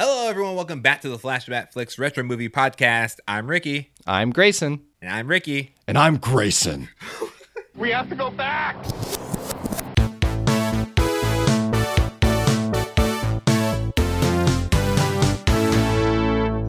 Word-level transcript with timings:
Hello, 0.00 0.28
everyone. 0.28 0.54
Welcome 0.54 0.80
back 0.80 1.00
to 1.00 1.08
the 1.08 1.18
Flashback 1.18 1.72
Flicks 1.72 1.98
Retro 1.98 2.22
Movie 2.22 2.48
Podcast. 2.48 3.16
I'm 3.26 3.48
Ricky. 3.48 3.90
I'm 4.06 4.30
Grayson. 4.30 4.84
And 5.02 5.10
I'm 5.10 5.26
Ricky. 5.26 5.74
And 5.88 5.98
I'm 5.98 6.18
Grayson. 6.18 6.88
we 7.74 7.90
have 7.90 8.08
to 8.08 8.14
go 8.14 8.30
back. 8.30 8.80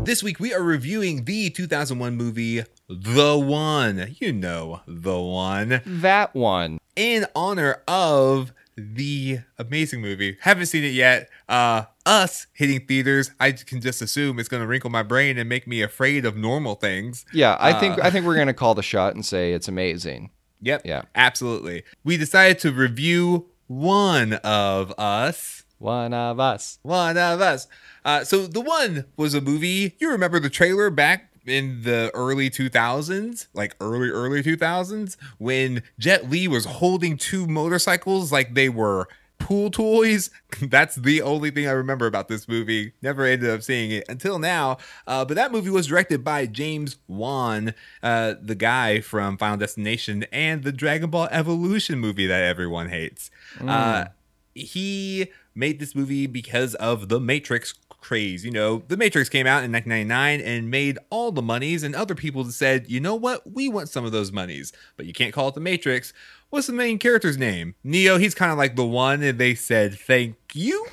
This 0.05 0.23
week 0.23 0.39
we 0.39 0.52
are 0.52 0.64
reviewing 0.64 1.25
the 1.25 1.52
2001 1.52 2.16
movie 2.16 2.64
The 2.88 3.38
One. 3.38 4.16
You 4.20 4.34
know, 4.34 4.82
The 4.88 5.20
One. 5.20 5.82
That 5.86 6.34
one. 6.34 6.80
In 6.96 7.27
honor 7.36 7.84
of 7.88 8.54
the 8.80 9.39
amazing 9.57 10.02
movie. 10.02 10.38
Haven't 10.41 10.68
seen 10.68 10.84
it 10.84 10.93
yet. 10.93 11.29
Uh 11.48 11.84
us 12.05 12.48
hitting 12.54 12.86
theaters, 12.88 13.32
I 13.39 13.52
can 13.52 13.82
just 13.82 14.02
assume 14.02 14.39
it's 14.39 14.50
going 14.50 14.61
to 14.61 14.68
wrinkle 14.68 14.89
my 14.89 15.04
brain 15.04 15.38
and 15.38 15.47
make 15.47 15.68
me 15.68 15.83
afraid 15.83 16.25
of 16.25 16.36
normal 16.36 16.75
things. 16.75 17.24
Yeah, 17.32 17.55
I 17.55 17.74
uh, 17.74 17.79
think 17.79 18.04
I 18.04 18.10
think 18.10 18.25
we're 18.25 18.36
going 18.36 18.47
to 18.47 18.54
call 18.54 18.74
the 18.74 18.83
shot 18.83 19.14
and 19.14 19.25
say 19.25 19.54
it's 19.54 19.68
amazing. 19.68 20.32
Yep. 20.61 20.82
Yeah. 20.86 21.04
Absolutely. 21.15 21.83
We 22.04 22.18
decided 22.18 22.60
to 22.60 22.71
review 22.71 23.47
one 23.68 24.33
of 24.33 24.91
us. 24.97 25.64
One 25.77 26.14
of 26.14 26.39
us. 26.39 26.80
One 26.82 27.18
of 27.18 27.39
us. 27.39 27.68
Uh, 28.04 28.24
so 28.24 28.47
the 28.47 28.60
one 28.60 29.05
was 29.16 29.33
a 29.33 29.41
movie. 29.41 29.96
You 30.00 30.11
remember 30.11 30.39
the 30.39 30.50
trailer 30.50 30.89
back 30.89 31.29
in 31.46 31.84
the 31.84 32.11
early 32.14 32.50
2000s, 32.50 33.47
like 33.53 33.75
early 33.80 34.09
early 34.09 34.44
2000s, 34.44 35.17
when 35.38 35.84
Jet 35.97 36.30
Li 36.30 36.47
was 36.47 36.66
holding 36.66 37.17
two 37.17 37.47
motorcycles 37.47 38.31
like 38.31 38.53
they 38.53 38.70
were 38.70 39.08
pool 39.39 39.72
toys. 39.72 40.30
That's 40.61 40.95
the 40.95 41.22
only 41.22 41.50
thing 41.50 41.67
I 41.67 41.72
remember 41.72 42.06
about 42.06 42.28
this 42.28 42.47
movie. 42.47 42.94
Never 43.02 43.25
ended 43.25 43.50
up 43.50 43.64
seeing 43.64 43.92
it 43.92 44.06
until 44.08 44.38
now. 44.38 44.78
Uh, 45.08 45.25
but 45.25 45.36
that 45.36 45.52
movie 45.52 45.70
was 45.70 45.88
directed 45.88 46.23
by 46.23 46.45
James 46.45 46.97
Wong, 47.08 47.73
uh, 48.03 48.35
the 48.41 48.56
guy 48.56 49.02
from 49.02 49.38
Final 49.38 49.58
Destination 49.58 50.25
and 50.31 50.63
the 50.63 50.72
Dragon 50.72 51.09
Ball 51.09 51.28
Evolution 51.31 52.00
movie 52.00 52.28
that 52.28 52.44
everyone 52.44 52.89
hates. 52.89 53.31
Mm. 53.58 53.69
Uh, 53.69 54.08
he 54.53 55.31
made 55.56 55.80
this 55.80 55.95
movie 55.95 56.28
because 56.28 56.75
of 56.75 57.09
the 57.09 57.19
Matrix 57.19 57.73
craze. 58.02 58.44
You 58.45 58.52
know, 58.52 58.83
The 58.88 58.97
Matrix 58.97 59.30
came 59.30 59.47
out 59.47 59.64
in 59.64 59.72
1999 59.72 60.42
and 60.42 60.72
made 60.72 60.97
all 61.09 61.31
the 61.31 61.42
monies, 61.42 61.83
and 61.83 61.95
other 61.95 62.16
people 62.16 62.44
said, 62.45 62.89
you 62.89 63.00
know 63.00 63.16
what, 63.16 63.52
we 63.52 63.69
want 63.69 63.89
some 63.89 64.06
of 64.06 64.11
those 64.11 64.31
monies, 64.31 64.73
but 64.97 65.06
you 65.06 65.14
can't 65.14 65.33
call 65.33 65.50
it 65.50 65.56
The 65.56 65.61
Matrix. 65.61 66.14
What's 66.50 66.67
the 66.67 66.73
main 66.73 66.97
character's 66.97 67.38
name? 67.38 67.75
Neo, 67.83 68.17
he's 68.17 68.33
kind 68.33 68.52
of 68.52 68.58
like 68.58 68.75
the 68.75 68.86
one, 68.86 69.22
and 69.22 69.38
they 69.38 69.56
said, 69.56 69.94
thank 69.94 70.36
you. 70.53 70.88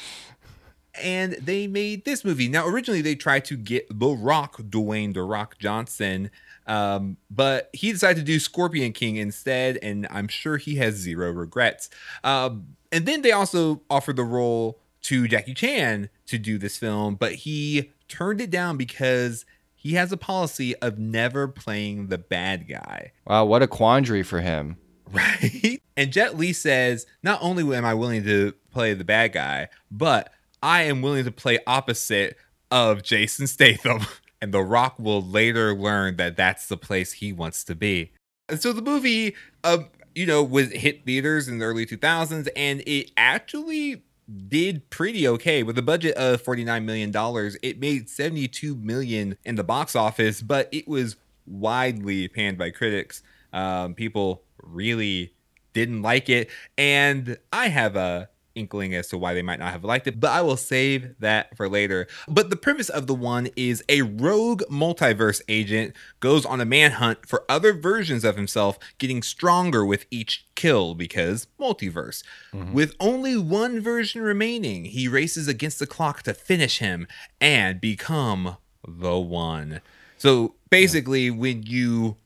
and 1.02 1.32
they 1.34 1.66
made 1.66 2.04
this 2.04 2.24
movie. 2.24 2.48
Now, 2.48 2.66
originally, 2.66 3.02
they 3.02 3.14
tried 3.14 3.44
to 3.46 3.56
get 3.56 3.86
The 3.90 4.08
Rock, 4.08 4.58
Dwayne 4.58 5.14
The 5.14 5.22
Rock 5.22 5.58
Johnson. 5.58 6.30
Um, 6.66 7.16
but 7.30 7.70
he 7.72 7.92
decided 7.92 8.20
to 8.20 8.24
do 8.24 8.38
Scorpion 8.38 8.92
King 8.92 9.16
instead, 9.16 9.78
and 9.82 10.06
I'm 10.10 10.28
sure 10.28 10.58
he 10.58 10.76
has 10.76 10.94
zero 10.94 11.30
regrets. 11.30 11.88
Um, 12.22 12.76
and 12.92 13.06
then 13.06 13.22
they 13.22 13.32
also 13.32 13.82
offered 13.88 14.16
the 14.16 14.24
role 14.24 14.78
to 15.02 15.28
Jackie 15.28 15.54
Chan 15.54 16.10
to 16.26 16.38
do 16.38 16.58
this 16.58 16.76
film, 16.76 17.14
but 17.14 17.32
he 17.34 17.92
turned 18.08 18.40
it 18.40 18.50
down 18.50 18.76
because 18.76 19.44
he 19.74 19.94
has 19.94 20.10
a 20.10 20.16
policy 20.16 20.74
of 20.76 20.98
never 20.98 21.46
playing 21.46 22.08
the 22.08 22.18
bad 22.18 22.68
guy. 22.68 23.12
Wow, 23.26 23.44
what 23.44 23.62
a 23.62 23.66
quandary 23.66 24.22
for 24.22 24.40
him. 24.40 24.76
Right? 25.10 25.80
And 25.96 26.12
Jet 26.12 26.36
Li 26.36 26.52
says, 26.52 27.06
not 27.22 27.38
only 27.40 27.74
am 27.74 27.86
I 27.86 27.94
willing 27.94 28.24
to 28.24 28.52
play 28.70 28.92
the 28.92 29.04
bad 29.04 29.32
guy, 29.32 29.68
but 29.90 30.30
I 30.62 30.82
am 30.82 31.00
willing 31.00 31.24
to 31.24 31.32
play 31.32 31.60
opposite 31.66 32.36
of 32.70 33.02
Jason 33.02 33.46
Statham. 33.46 34.00
And 34.40 34.54
The 34.54 34.62
Rock 34.62 35.00
will 35.00 35.20
later 35.20 35.74
learn 35.74 36.16
that 36.16 36.36
that's 36.36 36.68
the 36.68 36.76
place 36.76 37.14
he 37.14 37.32
wants 37.32 37.64
to 37.64 37.74
be. 37.74 38.12
And 38.48 38.60
so 38.60 38.72
the 38.72 38.82
movie, 38.82 39.34
uh, 39.64 39.78
you 40.14 40.26
know, 40.26 40.44
was 40.44 40.70
hit 40.70 41.04
theaters 41.04 41.48
in 41.48 41.58
the 41.58 41.64
early 41.64 41.84
2000s, 41.84 42.48
and 42.54 42.82
it 42.86 43.10
actually 43.16 44.04
did 44.48 44.88
pretty 44.90 45.26
okay. 45.26 45.62
With 45.62 45.78
a 45.78 45.82
budget 45.82 46.16
of 46.16 46.40
49 46.42 46.84
million 46.84 47.10
dollars 47.10 47.56
it 47.62 47.80
made 47.80 48.08
72 48.08 48.74
million 48.76 49.36
in 49.44 49.54
the 49.56 49.64
box 49.64 49.96
office 49.96 50.42
but 50.42 50.68
it 50.72 50.86
was 50.86 51.16
widely 51.46 52.28
panned 52.28 52.58
by 52.58 52.70
critics. 52.70 53.22
Um, 53.52 53.94
people 53.94 54.42
really 54.62 55.32
didn't 55.72 56.02
like 56.02 56.28
it. 56.28 56.50
And 56.76 57.38
i 57.52 57.68
have 57.68 57.96
a 57.96 58.28
inkling 58.58 58.94
as 58.94 59.08
to 59.08 59.18
why 59.18 59.34
they 59.34 59.42
might 59.42 59.58
not 59.58 59.72
have 59.72 59.84
liked 59.84 60.06
it, 60.06 60.20
but 60.20 60.30
I 60.30 60.42
will 60.42 60.56
save 60.56 61.14
that 61.20 61.56
for 61.56 61.68
later. 61.68 62.06
But 62.26 62.50
the 62.50 62.56
premise 62.56 62.88
of 62.88 63.06
the 63.06 63.14
one 63.14 63.48
is 63.56 63.84
a 63.88 64.02
rogue 64.02 64.62
multiverse 64.70 65.40
agent 65.48 65.94
goes 66.20 66.44
on 66.44 66.60
a 66.60 66.64
manhunt 66.64 67.26
for 67.26 67.44
other 67.48 67.72
versions 67.72 68.24
of 68.24 68.36
himself, 68.36 68.78
getting 68.98 69.22
stronger 69.22 69.84
with 69.84 70.06
each 70.10 70.46
kill 70.54 70.94
because 70.94 71.46
multiverse. 71.60 72.22
Mm-hmm. 72.52 72.72
With 72.72 72.94
only 73.00 73.36
one 73.36 73.80
version 73.80 74.22
remaining, 74.22 74.86
he 74.86 75.08
races 75.08 75.48
against 75.48 75.78
the 75.78 75.86
clock 75.86 76.22
to 76.22 76.34
finish 76.34 76.78
him 76.78 77.06
and 77.40 77.80
become 77.80 78.56
the 78.86 79.18
one. 79.18 79.80
So 80.18 80.54
basically, 80.70 81.26
yeah. 81.26 81.32
when 81.32 81.62
you 81.62 82.16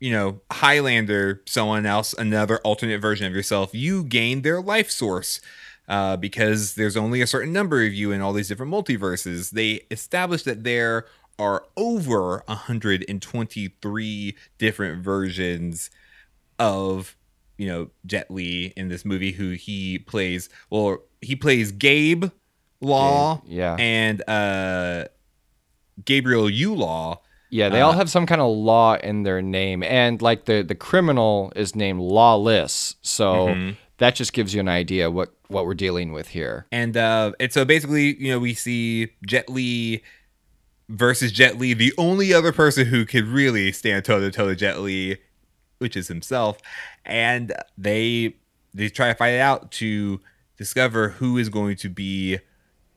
you 0.00 0.10
know, 0.10 0.40
Highlander 0.50 1.42
someone 1.46 1.86
else, 1.86 2.14
another 2.14 2.58
alternate 2.58 3.00
version 3.00 3.26
of 3.26 3.34
yourself, 3.34 3.70
you 3.74 4.02
gain 4.02 4.42
their 4.42 4.60
life 4.60 4.90
source 4.90 5.40
uh, 5.90 6.16
because 6.16 6.76
there's 6.76 6.96
only 6.96 7.20
a 7.20 7.26
certain 7.26 7.52
number 7.52 7.84
of 7.84 7.92
you 7.92 8.12
in 8.12 8.20
all 8.20 8.32
these 8.32 8.46
different 8.46 8.72
multiverses. 8.72 9.50
They 9.50 9.82
established 9.90 10.44
that 10.44 10.62
there 10.62 11.06
are 11.36 11.64
over 11.76 12.44
123 12.46 14.36
different 14.58 15.02
versions 15.02 15.90
of 16.60 17.16
you 17.58 17.66
know 17.66 17.90
Jet 18.06 18.30
Li 18.30 18.72
in 18.76 18.88
this 18.88 19.04
movie 19.04 19.32
who 19.32 19.50
he 19.52 19.98
plays 19.98 20.48
well 20.68 20.98
he 21.20 21.34
plays 21.34 21.72
Gabe 21.72 22.26
Law 22.80 23.42
yeah, 23.46 23.76
and 23.78 24.22
uh 24.28 25.06
Gabriel 26.04 26.48
Law. 26.50 27.20
yeah, 27.50 27.68
they 27.68 27.80
uh, 27.80 27.86
all 27.86 27.92
have 27.92 28.08
some 28.08 28.26
kind 28.26 28.40
of 28.40 28.56
law 28.56 28.94
in 28.94 29.24
their 29.24 29.42
name, 29.42 29.82
and 29.82 30.22
like 30.22 30.44
the 30.44 30.62
the 30.62 30.74
criminal 30.74 31.52
is 31.56 31.74
named 31.74 32.00
Lawless, 32.00 32.94
so 33.02 33.48
mm-hmm 33.48 33.70
that 34.00 34.14
just 34.14 34.32
gives 34.32 34.54
you 34.54 34.60
an 34.60 34.68
idea 34.68 35.10
what 35.10 35.32
what 35.48 35.66
we're 35.66 35.74
dealing 35.74 36.12
with 36.12 36.28
here. 36.28 36.66
And 36.72 36.96
uh, 36.96 37.32
and 37.38 37.52
so 37.52 37.64
basically, 37.64 38.16
you 38.16 38.32
know, 38.32 38.40
we 38.40 38.54
see 38.54 39.10
Jet 39.26 39.48
Li 39.48 40.02
versus 40.88 41.30
Jet 41.30 41.58
Li, 41.58 41.74
the 41.74 41.92
only 41.96 42.32
other 42.32 42.50
person 42.50 42.86
who 42.86 43.04
could 43.04 43.26
really 43.26 43.70
stand 43.72 44.04
toe 44.04 44.18
to 44.18 44.30
toe 44.30 44.48
to 44.48 44.56
Jet 44.56 44.80
Li, 44.80 45.18
which 45.78 45.96
is 45.96 46.08
himself, 46.08 46.58
and 47.04 47.52
they 47.76 48.36
they 48.72 48.88
try 48.88 49.08
to 49.08 49.14
fight 49.14 49.34
it 49.34 49.40
out 49.40 49.70
to 49.72 50.20
discover 50.56 51.10
who 51.10 51.36
is 51.36 51.50
going 51.50 51.76
to 51.76 51.90
be 51.90 52.38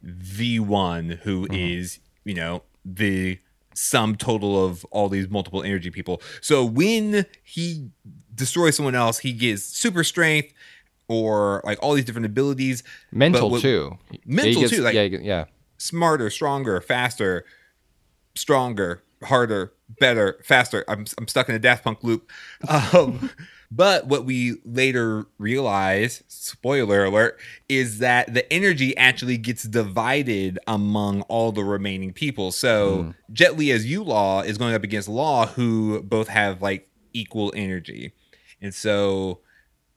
the 0.02 0.59
one 0.59 1.19
who 1.24 1.47
mm-hmm. 1.47 1.53
is, 1.53 2.00
you 2.24 2.34
know, 2.34 2.63
the 2.86 3.40
sum 3.74 4.16
total 4.16 4.66
of 4.66 4.86
all 4.86 5.09
these 5.09 5.30
multiple 5.30 5.63
energy 5.63 5.90
people. 5.90 6.22
So 6.40 6.63
when 6.63 7.25
he 7.44 7.90
destroys 8.34 8.75
someone 8.78 8.96
else, 8.96 9.19
he 9.19 9.34
gets 9.34 9.63
super 9.63 10.03
strength 10.03 10.53
or 11.13 11.62
like 11.63 11.78
all 11.81 11.94
these 11.94 12.06
different 12.06 12.25
abilities. 12.25 12.84
Mental 13.12 13.50
what, 13.50 13.62
too. 13.62 13.97
Mental 14.25 14.62
gets, 14.62 14.74
too. 14.74 14.81
Like 14.81 14.96
yeah, 14.96 15.03
yeah. 15.03 15.46
Smarter, 15.78 16.29
stronger, 16.29 16.79
faster, 16.81 17.46
stronger, 18.35 19.03
harder, 19.24 19.74
better, 20.00 20.40
faster. 20.44 20.84
I'm 20.88 21.06
I'm 21.18 21.28
stuck 21.28 21.50
in 21.50 21.56
a 21.56 21.59
Daft 21.59 21.84
Punk 21.84 22.03
loop. 22.03 22.29
Um, 22.94 23.29
but 23.75 24.06
what 24.06 24.24
we 24.24 24.57
later 24.66 25.25
realize, 25.40 26.24
spoiler 26.28 27.06
alert, 27.06 27.40
is 27.68 27.97
that 28.00 28.31
the 28.31 28.51
energy 28.53 28.95
actually 28.97 29.38
gets 29.38 29.63
divided 29.63 30.59
among 30.68 31.22
all 31.24 31.51
the 31.51 31.63
remaining 31.63 32.13
people. 32.13 32.51
So 32.51 32.98
mm. 32.98 33.16
Jet 33.31 33.57
Li 33.57 33.71
as 33.71 33.83
Yulaw 33.88 34.45
is 34.45 34.59
going 34.59 34.75
up 34.75 34.83
against 34.83 35.09
Law, 35.09 35.48
who 35.48 36.04
both 36.04 36.27
have 36.27 36.62
like 36.62 36.88
equal 37.13 37.51
energy. 37.56 38.13
And 38.62 38.75
so 38.75 39.39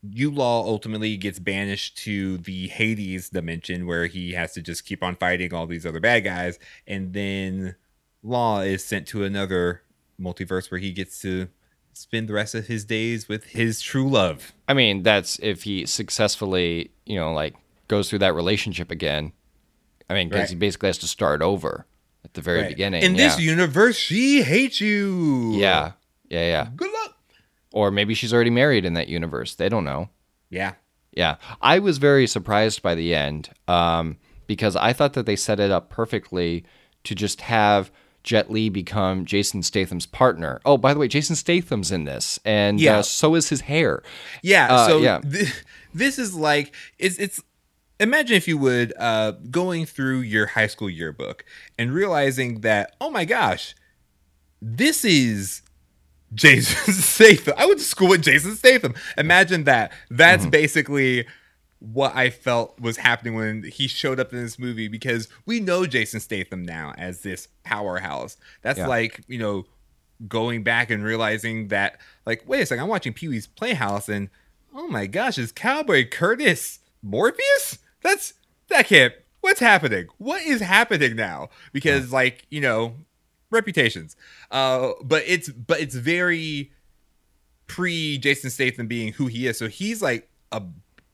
Yulaw 0.04 0.64
ultimately 0.64 1.16
gets 1.16 1.38
banished 1.38 1.96
to 1.98 2.38
the 2.38 2.68
Hades 2.68 3.30
dimension 3.30 3.86
where 3.86 4.06
he 4.06 4.32
has 4.32 4.52
to 4.54 4.62
just 4.62 4.84
keep 4.84 5.02
on 5.02 5.16
fighting 5.16 5.52
all 5.54 5.66
these 5.66 5.86
other 5.86 6.00
bad 6.00 6.24
guys. 6.24 6.58
And 6.86 7.12
then 7.12 7.76
Law 8.22 8.60
is 8.60 8.84
sent 8.84 9.06
to 9.08 9.24
another 9.24 9.82
multiverse 10.20 10.70
where 10.70 10.80
he 10.80 10.92
gets 10.92 11.20
to 11.22 11.48
spend 11.92 12.28
the 12.28 12.34
rest 12.34 12.54
of 12.54 12.66
his 12.66 12.84
days 12.84 13.28
with 13.28 13.44
his 13.44 13.80
true 13.80 14.08
love. 14.08 14.52
I 14.68 14.74
mean, 14.74 15.02
that's 15.02 15.38
if 15.40 15.62
he 15.62 15.86
successfully, 15.86 16.90
you 17.04 17.16
know, 17.16 17.32
like 17.32 17.54
goes 17.88 18.10
through 18.10 18.18
that 18.20 18.34
relationship 18.34 18.90
again. 18.90 19.32
I 20.08 20.14
mean, 20.14 20.28
because 20.28 20.42
right. 20.42 20.50
he 20.50 20.56
basically 20.56 20.88
has 20.88 20.98
to 20.98 21.08
start 21.08 21.42
over 21.42 21.86
at 22.24 22.34
the 22.34 22.40
very 22.40 22.60
right. 22.60 22.68
beginning. 22.68 23.02
In 23.02 23.14
yeah. 23.14 23.28
this 23.28 23.40
universe, 23.40 23.96
she 23.96 24.42
hates 24.42 24.80
you. 24.80 25.52
Yeah. 25.54 25.92
Yeah, 26.28 26.46
yeah. 26.46 26.68
Good 26.74 26.92
luck. 26.92 27.05
Or 27.76 27.90
maybe 27.90 28.14
she's 28.14 28.32
already 28.32 28.48
married 28.50 28.86
in 28.86 28.94
that 28.94 29.08
universe. 29.08 29.54
They 29.54 29.68
don't 29.68 29.84
know. 29.84 30.08
Yeah. 30.48 30.72
Yeah. 31.12 31.36
I 31.60 31.78
was 31.78 31.98
very 31.98 32.26
surprised 32.26 32.80
by 32.80 32.94
the 32.94 33.14
end. 33.14 33.50
Um, 33.68 34.16
because 34.46 34.76
I 34.76 34.94
thought 34.94 35.12
that 35.12 35.26
they 35.26 35.36
set 35.36 35.60
it 35.60 35.70
up 35.70 35.90
perfectly 35.90 36.64
to 37.04 37.14
just 37.14 37.42
have 37.42 37.90
Jet 38.22 38.50
Li 38.50 38.70
become 38.70 39.26
Jason 39.26 39.62
Statham's 39.62 40.06
partner. 40.06 40.58
Oh, 40.64 40.78
by 40.78 40.94
the 40.94 41.00
way, 41.00 41.06
Jason 41.06 41.36
Statham's 41.36 41.92
in 41.92 42.04
this, 42.04 42.40
and 42.46 42.80
Yeah. 42.80 42.98
uh, 42.98 43.02
so 43.02 43.34
is 43.34 43.50
his 43.50 43.60
hair. 43.62 44.02
Yeah. 44.42 44.68
Uh, 44.74 44.86
so 44.88 44.98
yeah. 45.00 45.20
thi- 45.32 45.52
this 45.92 46.18
is 46.18 46.34
like 46.34 46.74
it's 46.98 47.18
it's 47.18 47.42
imagine 48.00 48.36
if 48.36 48.48
you 48.48 48.56
would 48.58 48.92
uh 48.98 49.32
going 49.50 49.84
through 49.86 50.20
your 50.20 50.46
high 50.46 50.66
school 50.66 50.88
yearbook 50.90 51.44
and 51.78 51.92
realizing 51.92 52.60
that 52.62 52.96
oh 53.00 53.10
my 53.10 53.24
gosh, 53.26 53.74
this 54.62 55.04
is 55.04 55.62
Jason 56.34 56.92
Statham. 56.94 57.54
I 57.56 57.66
went 57.66 57.78
to 57.78 57.84
school 57.84 58.08
with 58.08 58.22
Jason 58.22 58.54
Statham. 58.56 58.94
Imagine 59.16 59.64
that. 59.64 59.92
That's 60.10 60.42
Mm-hmm. 60.42 60.50
basically 60.50 61.26
what 61.78 62.16
I 62.16 62.30
felt 62.30 62.80
was 62.80 62.96
happening 62.96 63.34
when 63.34 63.62
he 63.62 63.86
showed 63.86 64.18
up 64.18 64.32
in 64.32 64.42
this 64.42 64.58
movie 64.58 64.88
because 64.88 65.28
we 65.44 65.60
know 65.60 65.86
Jason 65.86 66.20
Statham 66.20 66.64
now 66.64 66.94
as 66.96 67.20
this 67.20 67.48
powerhouse. 67.64 68.36
That's 68.62 68.78
Yeah. 68.78 68.86
like, 68.88 69.20
you 69.28 69.38
know, 69.38 69.66
going 70.26 70.62
back 70.62 70.90
and 70.90 71.04
realizing 71.04 71.68
that, 71.68 72.00
like, 72.24 72.42
wait 72.46 72.62
a 72.62 72.66
second, 72.66 72.82
I'm 72.84 72.88
watching 72.88 73.12
Pee 73.12 73.28
Wee's 73.28 73.46
Playhouse 73.46 74.08
and 74.08 74.30
oh 74.74 74.88
my 74.88 75.06
gosh, 75.06 75.38
is 75.38 75.52
Cowboy 75.52 76.08
Curtis 76.08 76.80
Morpheus? 77.02 77.78
That's 78.02 78.34
that 78.68 78.86
can't. 78.86 79.12
What's 79.42 79.60
happening? 79.60 80.06
What 80.18 80.42
is 80.42 80.60
happening 80.60 81.14
now? 81.14 81.50
Because, 81.72 82.10
like, 82.12 82.46
you 82.50 82.60
know, 82.60 82.94
reputations. 83.50 84.16
Uh, 84.50 84.92
but 85.02 85.22
it's 85.26 85.48
but 85.50 85.80
it's 85.80 85.94
very 85.94 86.72
pre 87.66 88.18
Jason 88.18 88.50
Statham 88.50 88.86
being 88.86 89.12
who 89.12 89.26
he 89.26 89.46
is. 89.46 89.58
So 89.58 89.68
he's 89.68 90.02
like 90.02 90.28
a 90.52 90.62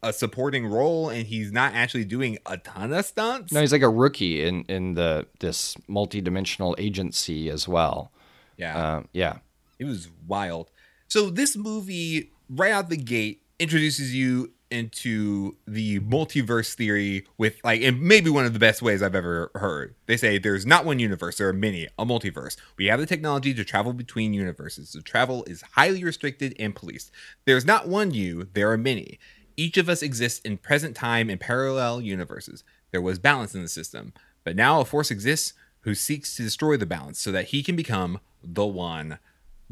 a 0.03 0.13
supporting 0.13 0.67
role, 0.67 1.09
and 1.11 1.27
he's 1.27 1.53
not 1.53 1.75
actually 1.75 2.05
doing 2.05 2.39
a 2.47 2.57
ton 2.57 2.93
of 2.93 3.07
stunts. 3.07 3.53
No, 3.53 3.61
he's 3.61 3.73
like 3.73 3.83
a 3.83 3.89
rookie 3.89 4.45
in 4.45 4.65
in 4.69 4.95
the 4.95 5.27
this 5.41 5.77
multi-dimensional 5.87 6.75
agency 6.79 7.49
as 7.49 7.69
well. 7.69 8.13
yeah. 8.57 8.97
Um, 8.97 9.09
yeah. 9.13 9.39
It 9.79 9.85
was 9.85 10.09
wild. 10.27 10.71
So 11.09 11.29
this 11.29 11.57
movie, 11.57 12.31
right 12.49 12.73
out 12.73 12.89
the 12.89 12.97
gate, 12.97 13.43
introduces 13.59 14.15
you 14.15 14.53
into 14.73 15.57
the 15.67 16.01
multiverse 16.01 16.75
theory 16.75 17.27
with 17.39 17.61
like 17.63 17.83
and 17.83 18.01
maybe 18.01 18.31
one 18.31 18.47
of 18.47 18.55
the 18.55 18.59
best 18.59 18.83
ways 18.83 19.03
I've 19.03 19.15
ever 19.15 19.51
heard. 19.55 19.95
They 20.07 20.17
say 20.17 20.39
there's 20.39 20.67
not 20.67 20.85
one 20.85 20.99
universe, 20.99 21.39
there 21.39 21.49
are 21.49 21.53
many, 21.53 21.87
a 21.99 22.07
multiverse. 22.07 22.57
We 22.77 22.87
have 22.87 22.99
the 22.99 23.07
technology 23.07 23.55
to 23.55 23.65
travel 23.65 23.93
between 23.93 24.33
universes. 24.33 24.93
The 24.93 25.03
travel 25.03 25.45
is 25.47 25.63
highly 25.73 26.03
restricted 26.03 26.57
and 26.59 26.75
policed. 26.75 27.13
There's 27.45 27.67
not 27.67 27.87
one 27.87 28.13
you, 28.13 28.49
there 28.55 28.71
are 28.73 28.79
many. 28.79 29.19
Each 29.57 29.77
of 29.77 29.89
us 29.89 30.03
exists 30.03 30.41
in 30.41 30.57
present 30.57 30.97
time 30.97 31.29
in 31.29 31.39
parallel 31.39 32.01
universes. 32.01 32.65
There 32.91 33.03
was 33.03 33.19
balance 33.19 33.55
in 33.55 33.63
the 33.63 33.69
system, 33.69 34.13
but 34.45 34.57
now 34.57 34.81
a 34.81 34.85
force 34.85 35.11
exists 35.11 35.53
who 35.81 35.95
seeks 35.95 36.37
to 36.37 36.43
destroy 36.43 36.77
the 36.77 36.87
balance 36.87 37.21
so 37.21 37.31
that 37.33 37.47
he 37.47 37.63
can 37.63 37.77
become 37.77 38.21
the 38.43 38.67
one. 38.67 39.19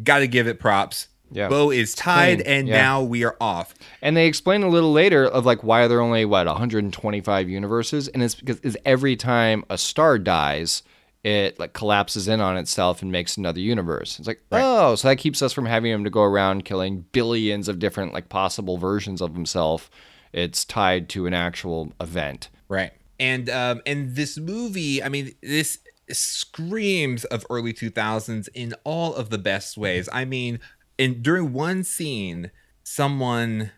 Gotta 0.03 0.27
give 0.27 0.47
it 0.47 0.61
props. 0.61 1.09
Yeah. 1.31 1.49
Bo 1.49 1.71
is 1.71 1.95
tied, 1.95 2.43
Clean, 2.43 2.47
and 2.59 2.69
yeah. 2.69 2.77
now 2.77 3.03
we 3.03 3.25
are 3.25 3.37
off. 3.41 3.75
And 4.03 4.17
they 4.17 4.27
explain 4.27 4.63
a 4.63 4.69
little 4.69 4.93
later 4.93 5.25
of 5.27 5.47
like 5.47 5.63
why 5.63 5.87
there 5.87 5.99
are 5.99 6.03
only 6.03 6.25
what 6.25 6.47
125 6.47 7.49
universes, 7.49 8.09
and 8.09 8.23
it's 8.23 8.35
because 8.35 8.59
is 8.61 8.77
every 8.85 9.17
time 9.17 9.65
a 9.71 9.79
star 9.79 10.19
dies, 10.19 10.83
it 11.23 11.59
like 11.59 11.73
collapses 11.73 12.29
in 12.29 12.41
on 12.41 12.57
itself 12.57 13.03
and 13.03 13.13
makes 13.13 13.37
another 13.37 13.61
universe. 13.61 14.19
It's 14.19 14.27
like 14.27 14.43
oh, 14.53 14.95
so 14.95 15.09
that 15.09 15.17
keeps 15.17 15.43
us 15.43 15.53
from 15.53 15.67
having 15.67 15.93
him 15.93 16.05
to 16.05 16.11
go 16.11 16.23
around 16.23 16.65
killing 16.65 17.05
billions 17.13 17.69
of 17.69 17.79
different 17.79 18.13
like 18.13 18.29
possible 18.29 18.79
versions 18.79 19.21
of 19.21 19.35
himself. 19.35 19.91
It's 20.33 20.65
tied 20.65 21.09
to 21.11 21.27
an 21.27 21.35
actual 21.35 21.93
event. 22.01 22.49
Right. 22.69 22.93
And 23.19 23.51
um 23.51 23.83
and 23.85 24.17
this 24.17 24.39
movie, 24.39 25.03
I 25.03 25.09
mean, 25.09 25.33
this 25.43 25.79
screams 26.11 27.25
of 27.27 27.47
early 27.51 27.73
2000s 27.73 28.49
in 28.55 28.75
all 28.85 29.15
of 29.15 29.31
the 29.31 29.39
best 29.39 29.77
ways. 29.77 30.09
I 30.13 30.25
mean, 30.25 30.59
in 31.01 31.23
during 31.23 31.55
one 31.55 31.83
scene, 31.83 32.51
someone 32.83 33.71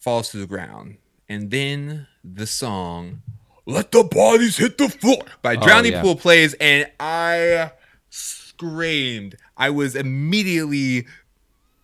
falls 0.00 0.30
to 0.32 0.38
the 0.38 0.48
ground, 0.48 0.96
and 1.28 1.52
then 1.52 2.08
the 2.24 2.46
song 2.46 3.22
"Let 3.66 3.92
the 3.92 4.02
Bodies 4.02 4.56
Hit 4.56 4.76
the 4.76 4.88
Floor" 4.88 5.22
by 5.42 5.54
oh, 5.54 5.60
Drowning 5.62 5.92
yeah. 5.92 6.02
Pool 6.02 6.16
plays, 6.16 6.54
and 6.54 6.90
I 6.98 7.70
screamed. 8.10 9.36
I 9.56 9.70
was 9.70 9.94
immediately 9.94 11.06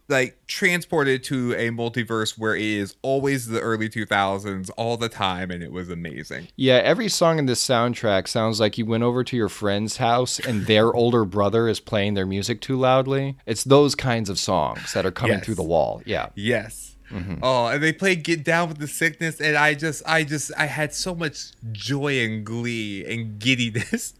like 0.08 0.38
transported 0.46 1.24
to 1.24 1.52
a 1.54 1.70
multiverse 1.70 2.38
where 2.38 2.54
it 2.54 2.62
is 2.62 2.94
always 3.02 3.46
the 3.48 3.60
early 3.60 3.88
2000s 3.88 4.70
all 4.76 4.96
the 4.96 5.08
time 5.08 5.50
and 5.50 5.62
it 5.62 5.72
was 5.72 5.90
amazing 5.90 6.48
Yeah, 6.56 6.76
every 6.76 7.08
song 7.08 7.38
in 7.38 7.46
this 7.46 7.64
soundtrack 7.66 8.28
sounds 8.28 8.60
like 8.60 8.78
you 8.78 8.86
went 8.86 9.02
over 9.02 9.24
to 9.24 9.36
your 9.36 9.48
friend's 9.48 9.96
house 9.96 10.38
and 10.38 10.66
their 10.66 10.92
older 11.02 11.24
brother 11.24 11.68
is 11.68 11.80
playing 11.80 12.14
their 12.14 12.26
music 12.26 12.60
too 12.60 12.76
loudly. 12.76 13.36
It's 13.46 13.64
those 13.64 13.94
kinds 13.94 14.30
of 14.30 14.38
songs 14.38 14.92
that 14.92 15.04
are 15.04 15.10
coming 15.10 15.36
Yes. 15.38 15.44
through 15.44 15.56
the 15.56 15.62
wall. 15.64 16.02
Yeah. 16.06 16.28
yes 16.34 16.96
mm-hmm. 17.10 17.36
oh 17.42 17.66
and 17.68 17.82
they 17.82 17.92
played 17.92 18.24
get 18.24 18.42
down 18.44 18.68
with 18.68 18.78
the 18.78 18.88
sickness 18.88 19.40
and 19.40 19.56
i 19.56 19.74
just 19.74 20.02
i 20.06 20.24
just 20.24 20.50
i 20.58 20.66
had 20.66 20.92
so 20.92 21.14
much 21.14 21.52
joy 21.72 22.18
and 22.24 22.44
glee 22.44 23.04
and 23.04 23.38
giddiness 23.38 24.14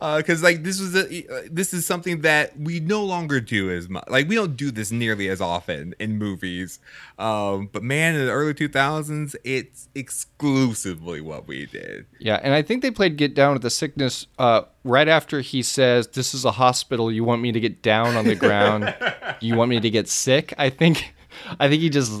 because 0.00 0.42
like 0.42 0.62
this 0.62 0.80
was 0.80 0.94
a 0.94 1.04
uh, 1.32 1.42
this 1.50 1.74
is 1.74 1.86
something 1.86 2.22
that 2.22 2.58
we 2.58 2.80
no 2.80 3.04
longer 3.04 3.40
do 3.40 3.70
as 3.70 3.88
much 3.88 4.04
like 4.08 4.28
we 4.28 4.34
don't 4.34 4.56
do 4.56 4.70
this 4.70 4.90
nearly 4.90 5.28
as 5.28 5.40
often 5.40 5.94
in 5.98 6.16
movies 6.18 6.78
um 7.18 7.68
but 7.72 7.82
man 7.82 8.14
in 8.14 8.24
the 8.26 8.32
early 8.32 8.54
2000s 8.54 9.36
it's 9.44 9.88
exclusively 9.94 11.20
what 11.20 11.46
we 11.46 11.66
did 11.66 12.06
Yeah, 12.18 12.40
and 12.42 12.54
I 12.54 12.62
think 12.62 12.82
they 12.82 12.90
played 12.90 13.16
"Get 13.16 13.34
Down 13.34 13.52
with 13.52 13.62
the 13.62 13.70
Sickness" 13.70 14.26
uh, 14.38 14.62
right 14.84 15.08
after 15.08 15.40
he 15.40 15.62
says, 15.62 16.08
"This 16.08 16.34
is 16.34 16.44
a 16.44 16.52
hospital. 16.52 17.10
You 17.12 17.24
want 17.24 17.42
me 17.42 17.52
to 17.52 17.60
get 17.60 17.82
down 17.82 18.16
on 18.16 18.24
the 18.24 18.34
ground? 18.34 18.94
you 19.40 19.56
want 19.56 19.68
me 19.70 19.80
to 19.80 19.90
get 19.90 20.08
sick?" 20.08 20.54
I 20.58 20.70
think, 20.70 21.14
I 21.60 21.68
think 21.68 21.82
he 21.82 21.90
just 21.90 22.12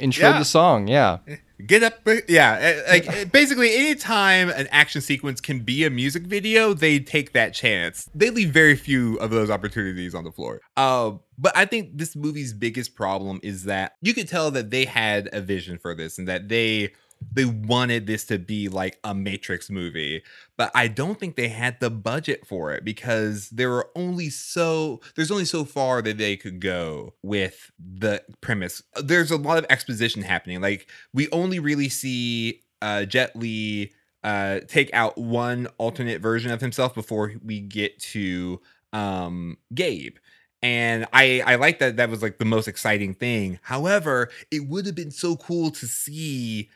introed 0.00 0.18
Yeah. 0.20 0.38
the 0.38 0.44
song. 0.44 0.88
Yeah, 0.88 1.18
Get 1.66 1.82
up, 1.82 1.94
yeah. 2.28 2.58
eh, 2.60 2.82
Like 2.90 3.08
eh, 3.08 3.24
basically, 3.24 3.74
anytime 3.74 4.48
an 4.50 4.68
action 4.70 5.00
sequence 5.00 5.40
can 5.40 5.60
be 5.60 5.84
a 5.84 5.90
music 5.90 6.24
video, 6.24 6.72
they 6.74 6.98
take 6.98 7.32
that 7.32 7.54
chance. 7.54 8.08
They 8.14 8.30
leave 8.30 8.50
very 8.50 8.76
few 8.76 9.16
of 9.16 9.30
those 9.30 9.50
opportunities 9.50 10.14
on 10.14 10.24
the 10.24 10.32
floor. 10.32 10.60
Uh, 10.76 11.12
but 11.38 11.56
I 11.56 11.64
think 11.64 11.96
this 11.96 12.14
movie's 12.16 12.52
biggest 12.52 12.94
problem 12.94 13.40
is 13.42 13.64
that 13.64 13.92
you 14.02 14.14
could 14.14 14.28
tell 14.28 14.50
that 14.50 14.70
they 14.70 14.84
had 14.84 15.28
a 15.32 15.40
vision 15.40 15.78
for 15.78 15.94
this 15.94 16.18
and 16.18 16.28
that 16.28 16.48
they 16.48 16.92
they 17.32 17.44
wanted 17.44 18.06
this 18.06 18.24
to 18.26 18.38
be 18.38 18.68
like 18.68 18.98
a 19.04 19.14
Matrix 19.14 19.70
movie, 19.70 20.22
but 20.56 20.70
I 20.74 20.88
don't 20.88 21.18
think 21.18 21.36
they 21.36 21.48
had 21.48 21.78
the 21.80 21.90
budget 21.90 22.46
for 22.46 22.72
it 22.72 22.84
because 22.84 23.50
there 23.50 23.70
were 23.70 23.90
only 23.94 24.30
so 24.30 25.00
there's 25.16 25.30
only 25.30 25.44
so 25.44 25.64
far 25.64 26.02
that 26.02 26.18
they 26.18 26.36
could 26.36 26.60
go 26.60 27.14
with 27.22 27.70
the 27.78 28.22
premise. 28.40 28.82
There's 29.02 29.30
a 29.30 29.36
lot 29.36 29.58
of 29.58 29.66
exposition 29.70 30.22
happening. 30.22 30.60
Like 30.60 30.88
we 31.12 31.28
only 31.30 31.58
really 31.58 31.88
see 31.88 32.62
uh, 32.82 33.04
Jet 33.04 33.36
Li 33.36 33.92
uh, 34.24 34.60
take 34.68 34.92
out 34.92 35.16
one 35.16 35.68
alternate 35.78 36.20
version 36.20 36.50
of 36.50 36.60
himself 36.60 36.94
before 36.94 37.32
we 37.44 37.60
get 37.60 37.98
to 38.00 38.60
um, 38.92 39.56
Gabe. 39.74 40.16
And 40.62 41.06
I 41.12 41.42
I 41.46 41.54
like 41.54 41.78
that 41.78 41.96
that 41.96 42.10
was 42.10 42.22
like 42.22 42.38
the 42.38 42.44
most 42.44 42.68
exciting 42.68 43.14
thing. 43.14 43.58
However, 43.62 44.28
it 44.50 44.68
would 44.68 44.84
have 44.86 44.94
been 44.94 45.10
so 45.10 45.36
cool 45.36 45.70
to 45.70 45.86
see 45.86 46.68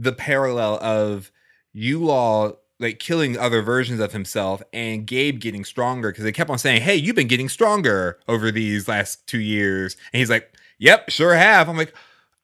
the 0.00 0.12
parallel 0.12 0.78
of 0.82 1.30
Yulaw 1.76 2.56
like 2.78 2.98
killing 2.98 3.36
other 3.36 3.60
versions 3.60 4.00
of 4.00 4.12
himself 4.12 4.62
and 4.72 5.06
Gabe 5.06 5.38
getting 5.38 5.64
stronger 5.66 6.10
because 6.10 6.24
they 6.24 6.32
kept 6.32 6.48
on 6.48 6.58
saying, 6.58 6.80
"Hey, 6.80 6.96
you've 6.96 7.16
been 7.16 7.28
getting 7.28 7.48
stronger 7.48 8.18
over 8.26 8.50
these 8.50 8.88
last 8.88 9.26
2 9.26 9.38
years." 9.38 9.96
And 10.12 10.18
he's 10.18 10.30
like, 10.30 10.52
"Yep, 10.78 11.10
sure 11.10 11.34
have." 11.34 11.68
I'm 11.68 11.76
like, 11.76 11.94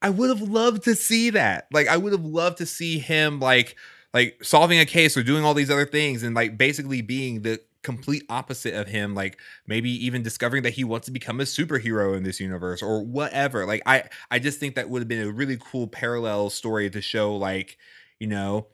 I 0.02 0.10
would 0.10 0.28
have 0.28 0.46
loved 0.46 0.84
to 0.84 0.94
see 0.94 1.30
that. 1.30 1.68
Like 1.72 1.88
I 1.88 1.96
would 1.96 2.12
have 2.12 2.24
loved 2.24 2.58
to 2.58 2.66
see 2.66 2.98
him 2.98 3.40
like 3.40 3.76
like 4.12 4.42
solving 4.44 4.78
a 4.78 4.86
case 4.86 5.16
or 5.16 5.22
doing 5.22 5.44
all 5.44 5.54
these 5.54 5.70
other 5.70 5.86
things 5.86 6.22
and 6.22 6.34
like 6.34 6.56
basically 6.58 7.02
being 7.02 7.42
the 7.42 7.60
complete 7.86 8.24
opposite 8.28 8.74
of 8.74 8.88
him 8.88 9.14
like 9.14 9.38
maybe 9.68 9.88
even 10.04 10.20
discovering 10.20 10.64
that 10.64 10.72
he 10.72 10.82
wants 10.82 11.06
to 11.06 11.12
become 11.12 11.38
a 11.40 11.44
superhero 11.44 12.16
in 12.16 12.24
this 12.24 12.40
universe 12.40 12.82
or 12.82 13.00
whatever 13.04 13.64
like 13.64 13.80
i 13.86 14.02
i 14.32 14.40
just 14.40 14.58
think 14.58 14.74
that 14.74 14.90
would 14.90 15.00
have 15.00 15.06
been 15.06 15.24
a 15.24 15.30
really 15.30 15.56
cool 15.60 15.86
parallel 15.86 16.50
story 16.50 16.90
to 16.90 17.00
show 17.00 17.36
like 17.36 17.78
you 18.18 18.26
know 18.26 18.66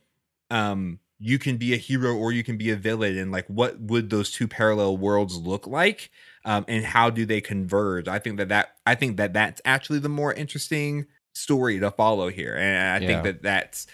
um 0.50 0.98
you 1.18 1.38
can 1.38 1.58
be 1.58 1.74
a 1.74 1.76
hero 1.76 2.16
or 2.16 2.32
you 2.32 2.42
can 2.42 2.56
be 2.56 2.70
a 2.70 2.76
villain 2.76 3.18
and 3.18 3.30
like 3.30 3.46
what 3.48 3.78
would 3.78 4.08
those 4.08 4.30
two 4.30 4.48
parallel 4.48 4.96
worlds 4.96 5.36
look 5.36 5.66
like 5.66 6.10
um 6.46 6.64
and 6.66 6.82
how 6.82 7.10
do 7.10 7.26
they 7.26 7.40
converge 7.42 8.08
i 8.08 8.18
think 8.18 8.38
that 8.38 8.48
that 8.48 8.76
i 8.86 8.94
think 8.94 9.18
that 9.18 9.34
that's 9.34 9.60
actually 9.66 9.98
the 9.98 10.08
more 10.08 10.32
interesting 10.32 11.04
story 11.34 11.78
to 11.78 11.90
follow 11.90 12.30
here 12.30 12.56
and 12.56 12.96
i 12.96 12.98
Yeah. 12.98 13.06
think 13.06 13.24
that 13.24 13.42
that's 13.42 13.86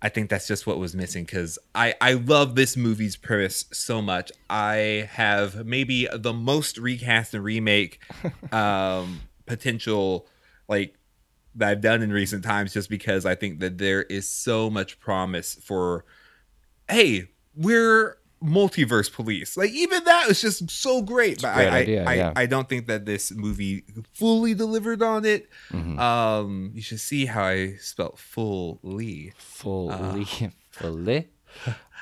I 0.00 0.08
think 0.08 0.30
that's 0.30 0.46
just 0.46 0.66
what 0.66 0.78
was 0.78 0.94
missing 0.94 1.24
because 1.24 1.58
I 1.74 1.94
I 2.00 2.12
love 2.12 2.54
this 2.54 2.76
movie's 2.76 3.16
premise 3.16 3.64
so 3.72 4.00
much. 4.00 4.30
I 4.48 5.08
have 5.12 5.66
maybe 5.66 6.08
the 6.12 6.32
most 6.32 6.78
recast 6.78 7.34
and 7.34 7.42
remake 7.42 8.00
um, 8.52 9.22
potential 9.46 10.26
like 10.68 10.94
that 11.56 11.68
I've 11.68 11.80
done 11.80 12.02
in 12.02 12.12
recent 12.12 12.44
times, 12.44 12.72
just 12.72 12.88
because 12.88 13.26
I 13.26 13.34
think 13.34 13.58
that 13.58 13.78
there 13.78 14.02
is 14.04 14.28
so 14.28 14.70
much 14.70 15.00
promise 15.00 15.54
for 15.54 16.04
hey, 16.88 17.28
we're 17.56 18.17
multiverse 18.42 19.12
police. 19.12 19.56
Like 19.56 19.70
even 19.72 20.04
that 20.04 20.28
was 20.28 20.40
just 20.40 20.70
so 20.70 21.02
great. 21.02 21.42
But 21.42 21.54
great 21.54 21.68
I, 21.68 21.78
idea, 21.78 22.04
I, 22.04 22.14
yeah. 22.14 22.32
I, 22.36 22.42
I 22.42 22.46
don't 22.46 22.68
think 22.68 22.86
that 22.86 23.06
this 23.06 23.32
movie 23.32 23.84
fully 24.14 24.54
delivered 24.54 25.02
on 25.02 25.24
it. 25.24 25.48
Mm-hmm. 25.70 25.98
Um, 25.98 26.70
you 26.74 26.82
should 26.82 27.00
see 27.00 27.26
how 27.26 27.44
I 27.44 27.74
spelt 27.80 28.18
fully. 28.18 29.32
fully 29.36 30.24
fully 30.70 31.28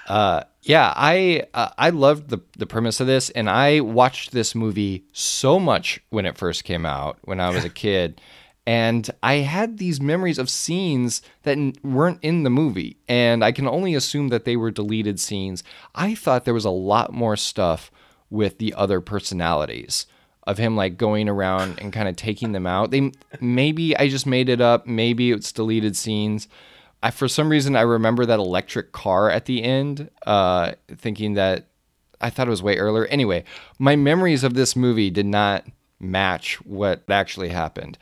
uh 0.09 0.43
yeah 0.63 0.93
i 0.97 1.43
uh, 1.55 1.71
i 1.79 1.91
loved 1.91 2.29
the 2.29 2.39
the 2.57 2.67
premise 2.67 3.01
of 3.01 3.07
this 3.07 3.31
and 3.31 3.51
i 3.51 3.81
watched 3.81 4.33
this 4.33 4.55
movie 4.55 5.05
so 5.13 5.59
much 5.59 6.01
when 6.11 6.27
it 6.27 6.37
first 6.37 6.65
came 6.65 6.87
out 6.87 7.19
when 7.23 7.41
i 7.41 7.51
was 7.51 7.65
a 7.65 7.71
kid 7.85 8.21
and 8.67 9.11
i 9.23 9.35
had 9.37 9.79
these 9.79 10.01
memories 10.01 10.39
of 10.39 10.51
scenes 10.51 11.23
that 11.45 11.57
weren't 11.83 12.19
in 12.23 12.43
the 12.43 12.51
movie 12.51 12.97
and 13.09 13.45
i 13.45 13.53
can 13.53 13.67
only 13.67 13.95
assume 13.95 14.29
that 14.29 14.45
they 14.45 14.57
were 14.57 14.71
deleted 14.71 15.21
scenes 15.21 15.63
i 15.95 16.15
thought 16.15 16.45
there 16.45 16.55
was 16.55 16.65
a 16.65 16.71
lot 16.71 17.13
more 17.13 17.37
stuff 17.37 17.91
with 18.31 18.59
the 18.59 18.75
other 18.75 19.01
personalities 19.01 20.07
of 20.47 20.59
him 20.59 20.77
like 20.77 20.97
going 20.97 21.29
around 21.29 21.81
and 21.81 21.93
kind 21.93 22.09
of 22.09 22.17
taking 22.17 22.53
them 22.53 22.67
out. 22.67 22.91
They 22.91 23.13
maybe 23.41 23.97
I 23.97 24.09
just 24.09 24.27
made 24.27 24.49
it 24.49 24.61
up, 24.61 24.87
maybe 24.87 25.33
it's 25.33 25.53
deleted 25.53 25.97
scenes. 25.97 26.49
I 27.03 27.11
for 27.11 27.29
some 27.29 27.49
reason 27.49 27.77
I 27.77 27.83
remember 27.83 28.25
that 28.25 28.39
electric 28.39 28.93
car 28.93 29.29
at 29.31 29.47
the 29.47 29.63
end, 29.63 30.09
uh, 30.27 30.73
thinking 30.89 31.35
that 31.35 31.67
I 32.21 32.31
thought 32.31 32.47
it 32.47 32.51
was 32.51 32.63
way 32.63 32.79
earlier. 32.79 33.07
Anyway, 33.07 33.45
my 33.79 33.97
memories 33.97 34.45
of 34.45 34.55
this 34.55 34.77
movie 34.77 35.11
did 35.11 35.27
not 35.27 35.67
match 35.99 36.57
what 36.65 37.03
actually 37.09 37.49
happened. 37.49 37.99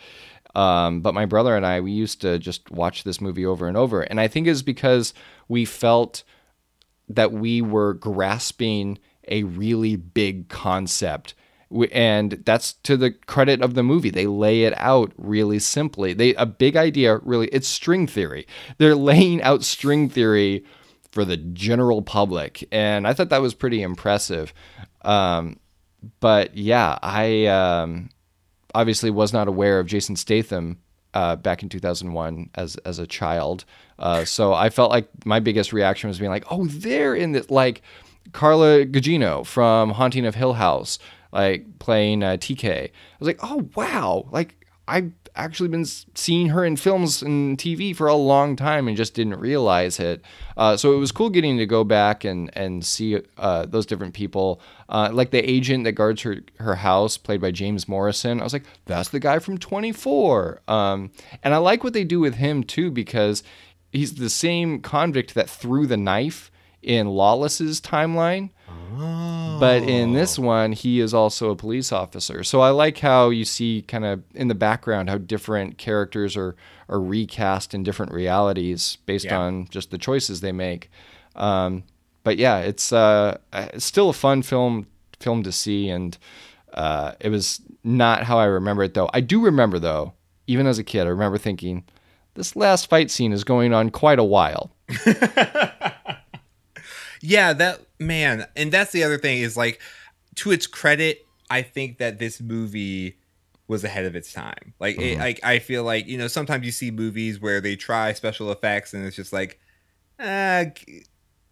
Um, 0.55 1.01
but 1.01 1.15
my 1.15 1.27
brother 1.27 1.57
and 1.57 1.67
I, 1.67 1.81
we 1.81 1.93
used 1.93 2.21
to 2.21 2.39
just 2.39 2.71
watch 2.71 3.05
this 3.05 3.21
movie 3.21 3.45
over 3.45 3.67
and 3.67 3.77
over, 3.77 4.03
and 4.03 4.21
I 4.21 4.29
think 4.29 4.47
it's 4.47 4.63
because 4.63 5.15
we 5.49 5.65
felt 5.65 6.23
that 7.09 7.33
we 7.33 7.61
were 7.61 7.95
grasping 7.95 8.99
a 9.29 9.43
really 9.45 9.97
big 9.97 10.49
concept. 10.49 11.35
And 11.91 12.43
that's 12.45 12.75
to 12.85 12.97
the 12.97 13.11
credit 13.11 13.61
of 13.61 13.75
the 13.75 13.83
movie. 13.83 14.11
They 14.11 14.27
lay 14.27 14.63
it 14.63 14.75
out 14.77 15.13
really 15.17 15.59
simply. 15.59 16.13
They 16.13 16.35
a 16.35 16.47
big 16.47 16.77
idea 16.77 17.19
really 17.19 17.49
it's 17.49 17.67
string 17.67 18.07
theory. 18.07 18.47
They're 18.79 18.95
laying 19.13 19.43
out 19.43 19.65
string 19.65 20.09
theory 20.09 20.65
for 21.11 21.25
the 21.25 21.37
general 21.37 22.03
public. 22.03 22.67
And 22.71 23.07
I 23.07 23.13
thought 23.13 23.31
that 23.31 23.43
was 23.43 23.55
pretty 23.55 23.83
impressive. 23.83 24.53
Um, 25.03 25.59
but 26.21 26.57
yeah, 26.57 26.99
I 27.03 27.47
um, 27.47 28.11
obviously 28.75 29.11
was 29.11 29.33
not 29.33 29.49
aware 29.49 29.79
of 29.79 29.87
Jason 29.87 30.17
Statham 30.17 30.79
uh, 31.15 31.37
back 31.37 31.63
in 31.63 31.69
2001 31.69 32.51
as 32.55 32.77
as 32.79 32.99
a 32.99 33.07
child. 33.07 33.65
Uh, 33.99 34.25
so 34.25 34.53
I 34.53 34.71
felt 34.71 34.91
like 34.91 35.09
my 35.25 35.41
biggest 35.41 35.73
reaction 35.73 36.09
was 36.09 36.19
being 36.19 36.31
like, 36.31 36.45
"Oh, 36.51 36.67
they're 36.67 37.15
in 37.15 37.33
this 37.33 37.51
like 37.51 37.83
Carla 38.33 38.85
Gugino 38.85 39.47
from 39.47 39.91
Haunting 39.91 40.27
of 40.27 40.35
Hill 40.35 40.55
House, 40.55 40.99
like 41.33 41.79
playing 41.79 42.23
uh, 42.23 42.33
TK." 42.33 42.67
I 42.67 42.91
was 43.19 43.27
like, 43.27 43.41
"Oh, 43.43 43.69
wow!" 43.77 44.29
Like 44.31 44.67
I've 44.89 45.13
actually 45.37 45.69
been 45.69 45.85
seeing 45.85 46.49
her 46.49 46.65
in 46.65 46.77
films 46.77 47.23
and 47.23 47.59
TV 47.59 47.95
for 47.95 48.07
a 48.07 48.15
long 48.15 48.57
time 48.57 48.87
and 48.87 48.97
just 48.97 49.15
didn't 49.15 49.39
realize 49.39 49.99
it. 49.99 50.23
Uh, 50.57 50.77
so 50.77 50.93
it 50.95 50.99
was 50.99 51.11
cool 51.11 51.31
getting 51.31 51.59
to 51.59 51.67
go 51.67 51.85
back 51.85 52.25
and 52.25 52.51
and 52.57 52.85
see 52.85 53.21
uh, 53.39 53.67
those 53.67 53.87
different 53.87 54.15
people, 54.15 54.61
uh, 54.89 55.11
like 55.13 55.31
the 55.31 55.51
agent 55.51 55.85
that 55.85 55.93
guards 55.93 56.23
her 56.23 56.37
her 56.59 56.77
house, 56.77 57.17
played 57.17 57.41
by 57.41 57.51
James 57.51 57.89
Morrison. 57.89 58.41
I 58.41 58.45
was 58.45 58.53
like, 58.53 58.65
that's 58.87 59.09
the 59.09 59.21
guy 59.21 59.39
from 59.39 59.59
24. 59.59 60.61
Um, 60.69 61.11
and 61.43 61.55
I 61.55 61.59
like 61.59 61.83
what 61.83 61.93
they 61.93 62.05
do 62.05 62.21
with 62.21 62.35
him 62.35 62.63
too 62.63 62.91
because 62.91 63.43
he's 63.93 64.15
the 64.15 64.31
same 64.31 64.81
convict 64.81 65.35
that 65.35 65.51
threw 65.51 65.87
the 65.87 65.97
knife 65.97 66.51
in 66.83 67.09
Lawless's 67.09 67.81
timeline. 67.81 68.51
But 69.61 69.85
in 69.85 70.13
this 70.13 70.39
one, 70.39 70.73
he 70.73 71.01
is 71.01 71.15
also 71.15 71.51
a 71.51 71.57
police 71.57 71.93
officer. 71.93 72.43
So 72.45 72.61
I 72.61 72.71
like 72.71 72.99
how 72.99 73.31
you 73.31 73.45
see 73.45 73.85
kind 73.87 74.05
of 74.05 74.23
in 74.35 74.49
the 74.49 74.55
background 74.55 75.09
how 75.11 75.19
different 75.19 75.79
characters 75.79 76.37
are 76.37 76.57
are 76.89 77.01
recast 77.01 77.73
in 77.73 77.83
different 77.83 78.13
realities 78.13 78.99
based 79.07 79.25
Yeah. 79.27 79.39
on 79.39 79.69
just 79.71 79.91
the 79.91 79.97
choices 79.99 80.41
they 80.41 80.53
make. 80.53 80.91
Um, 81.37 81.85
but 82.25 82.37
yeah, 82.37 82.59
it's 82.59 82.93
uh, 82.93 83.39
it's 83.53 83.85
still 83.85 84.11
a 84.11 84.13
fun 84.15 84.43
film 84.43 84.87
film 85.21 85.43
to 85.45 85.53
see, 85.53 85.89
and 85.89 86.19
uh, 86.75 87.13
it 87.21 87.29
was 87.31 87.61
not 87.85 88.25
how 88.25 88.39
I 88.39 88.45
remember 88.47 88.83
it 88.83 88.95
though. 88.95 89.09
I 89.15 89.21
do 89.21 89.41
remember 89.45 89.79
though, 89.79 90.13
even 90.47 90.67
as 90.67 90.79
a 90.79 90.85
kid, 90.85 91.03
I 91.07 91.11
remember 91.11 91.39
thinking 91.39 91.85
this 92.35 92.57
last 92.57 92.89
fight 92.89 93.11
scene 93.11 93.33
is 93.33 93.45
going 93.45 93.73
on 93.73 93.91
quite 93.91 94.19
a 94.19 94.25
while. 94.25 94.73
Yeah, 97.27 97.55
that 97.55 97.81
man, 97.99 98.47
and 98.55 98.71
that's 98.71 98.93
the 98.93 99.03
other 99.03 99.17
thing 99.19 99.39
is 99.39 99.57
like 99.57 99.81
to 100.37 100.51
its 100.51 100.67
credit, 100.67 101.27
I 101.49 101.63
think 101.63 101.99
that 101.99 102.19
this 102.19 102.41
movie 102.41 103.19
was 103.67 103.83
ahead 103.83 104.05
of 104.05 104.15
its 104.15 104.31
time. 104.33 104.75
Like, 104.79 104.99
it, 104.99 105.19
like 105.19 105.41
I 105.43 105.59
feel 105.59 105.85
like 105.85 106.07
you 106.07 106.19
know 106.19 106.29
sometimes 106.29 106.67
you 106.67 106.73
see 106.73 106.91
movies 106.91 107.41
where 107.41 107.61
they 107.63 107.77
try 107.77 108.13
special 108.13 108.53
effects 108.53 108.93
and 108.93 109.07
it's 109.07 109.17
just 109.17 109.33
like, 109.33 109.59
uh, 110.21 110.67
g- 110.67 111.07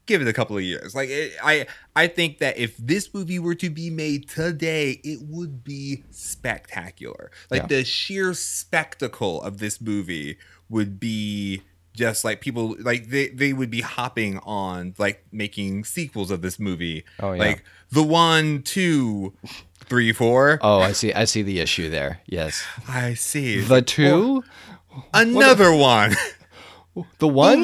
give 0.05 0.21
it 0.21 0.29
a 0.29 0.33
couple 0.35 0.57
of 0.59 0.63
years. 0.63 0.95
Like, 0.95 1.09
it, 1.09 1.33
I 1.43 1.67
I 1.97 2.07
think 2.07 2.39
that 2.39 2.59
if 2.59 2.77
this 2.77 3.15
movie 3.15 3.39
were 3.39 3.55
to 3.55 3.71
be 3.71 3.89
made 3.89 4.29
today, 4.29 5.01
it 5.03 5.21
would 5.23 5.65
be 5.65 6.05
spectacular. 6.11 7.31
Like 7.51 7.63
Yeah. 7.63 7.67
the 7.69 7.85
sheer 7.85 8.35
spectacle 8.35 9.41
of 9.43 9.57
this 9.57 9.81
movie 9.81 10.37
would 10.69 11.01
be 11.01 11.63
just 11.95 12.25
like 12.25 12.41
people 12.41 12.77
like 12.81 13.09
they, 13.09 13.29
they 13.29 13.53
would 13.53 13.71
be 13.71 13.81
hopping 13.83 14.39
on 14.39 14.95
like 14.99 15.25
making 15.33 15.85
sequels 15.85 16.31
of 16.31 16.43
this 16.43 16.59
movie 16.59 17.05
Oh, 17.21 17.33
yeah. 17.33 17.39
like 17.39 17.65
the 17.91 18.03
one 18.03 18.63
two 18.63 19.35
three 19.85 20.13
four 20.13 20.59
Oh, 20.63 20.81
I 20.81 20.93
see. 20.93 21.13
I 21.13 21.25
see 21.25 21.43
the 21.43 21.61
issue 21.61 21.91
there. 21.91 22.21
Yes, 22.27 22.65
i 22.89 23.15
see 23.15 23.61
the 23.61 23.83
two, 23.83 24.43
another 25.13 25.75
one 25.75 26.11
the 26.95 27.05
the 27.19 27.29
one 27.29 27.63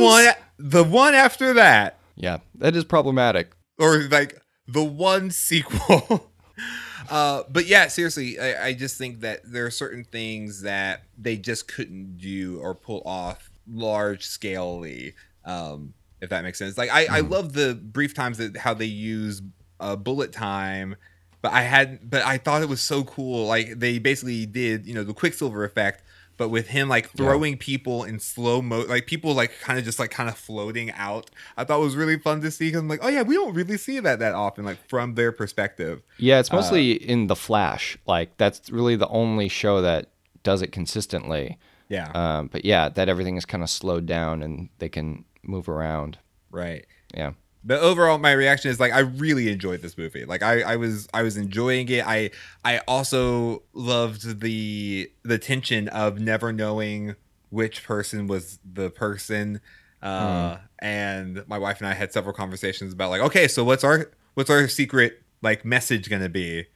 the 0.58 0.84
one 0.84 1.14
after 1.14 1.54
that 1.54 1.98
Yeah, 2.16 2.38
that 2.56 2.74
is 2.76 2.84
problematic. 2.84 3.52
or 3.78 4.02
like 4.10 4.40
the 4.66 4.84
one 4.84 5.30
sequel 5.30 6.30
uh 7.10 7.42
but 7.48 7.64
yeah 7.66 7.86
seriously 7.88 8.38
I, 8.38 8.66
I 8.66 8.72
just 8.74 8.98
think 8.98 9.20
that 9.20 9.40
there 9.50 9.64
are 9.64 9.70
certain 9.70 10.04
things 10.04 10.60
that 10.62 11.04
they 11.16 11.36
just 11.36 11.66
couldn't 11.68 12.18
do 12.18 12.58
or 12.60 12.74
pull 12.74 13.00
off 13.06 13.47
large 13.72 14.24
scalely 14.24 15.14
um 15.44 15.94
if 16.20 16.30
that 16.30 16.42
makes 16.42 16.58
sense. 16.58 16.76
Like 16.76 16.90
i 16.90 17.06
i 17.10 17.20
love 17.20 17.52
the 17.52 17.74
brief 17.74 18.14
times 18.14 18.38
that 18.38 18.56
how 18.56 18.74
they 18.74 18.86
use 18.86 19.42
uh 19.80 19.96
bullet 19.96 20.32
time 20.32 20.96
but 21.40 21.52
i 21.52 21.62
had 21.62 22.10
but 22.10 22.24
i 22.24 22.36
thought 22.38 22.62
it 22.62 22.68
was 22.68 22.80
so 22.80 23.04
cool. 23.04 23.46
Like 23.46 23.78
they 23.78 23.98
basically 23.98 24.46
did 24.46 24.86
you 24.86 24.94
know 24.94 25.04
the 25.04 25.14
quicksilver 25.14 25.64
effect 25.64 26.02
but 26.36 26.48
with 26.48 26.68
him 26.68 26.88
like 26.88 27.10
throwing 27.10 27.56
people 27.56 28.04
in 28.04 28.18
slow 28.20 28.62
mo 28.62 28.80
like 28.88 29.06
people 29.06 29.34
like 29.34 29.58
kind 29.60 29.78
of 29.78 29.84
just 29.84 29.98
like 29.98 30.10
kind 30.10 30.28
of 30.28 30.38
floating 30.38 30.92
out 30.92 31.30
i 31.56 31.64
thought 31.64 31.80
was 31.80 31.96
really 31.96 32.16
fun 32.16 32.40
to 32.40 32.48
see 32.48 32.68
because 32.68 32.80
i'm 32.80 32.86
like 32.86 33.00
oh 33.02 33.08
yeah 33.08 33.22
we 33.22 33.34
don't 33.34 33.54
really 33.54 33.76
see 33.76 33.98
that 33.98 34.20
that 34.20 34.34
often 34.34 34.64
like 34.64 34.78
from 34.88 35.14
their 35.14 35.32
perspective. 35.32 36.02
Yeah, 36.18 36.40
it's 36.40 36.52
mostly 36.52 36.92
in 36.92 37.26
the 37.26 37.36
Flash. 37.36 37.98
Like 38.06 38.36
that's 38.36 38.70
really 38.70 38.96
the 38.96 39.08
only 39.08 39.48
show 39.48 39.82
that 39.82 40.10
does 40.42 40.62
it 40.62 40.72
consistently. 40.72 41.58
Yeah. 41.88 42.10
Um, 42.14 42.48
but 42.48 42.64
yeah, 42.64 42.88
that 42.90 43.08
everything 43.08 43.36
is 43.36 43.44
kind 43.44 43.62
of 43.62 43.70
slowed 43.70 44.06
down 44.06 44.42
and 44.42 44.68
they 44.78 44.88
can 44.88 45.24
move 45.42 45.68
around. 45.68 46.18
right. 46.50 46.84
Yeah. 47.14 47.32
but 47.64 47.80
overall 47.80 48.18
my 48.18 48.32
reaction 48.32 48.70
is 48.70 48.78
like 48.78 48.92
i 48.92 48.98
really 49.00 49.50
enjoyed 49.50 49.80
this 49.82 49.96
movie. 49.96 50.24
Like 50.26 50.42
i 50.42 50.60
i 50.60 50.76
was 50.76 51.08
i 51.14 51.22
was 51.22 51.36
enjoying 51.36 51.88
it. 51.88 52.06
I 52.06 52.30
i 52.64 52.78
also 52.86 53.62
loved 53.72 54.40
the 54.40 55.10
the 55.22 55.38
tension 55.38 55.88
of 55.88 56.18
never 56.20 56.52
knowing 56.52 57.16
which 57.50 57.82
person 57.84 58.26
was 58.26 58.58
the 58.64 58.90
person. 58.90 59.60
Uh 60.02 60.58
and 60.80 61.42
my 61.48 61.58
wife 61.58 61.78
and 61.80 61.88
i 61.88 61.94
had 61.94 62.12
several 62.12 62.34
conversations 62.34 62.92
about 62.92 63.10
like 63.10 63.20
okay 63.22 63.48
so 63.48 63.64
what's 63.64 63.82
our 63.82 64.12
what's 64.34 64.50
our 64.50 64.68
secret 64.68 65.22
like 65.42 65.64
message 65.64 66.08
gonna 66.08 66.28
be 66.28 66.66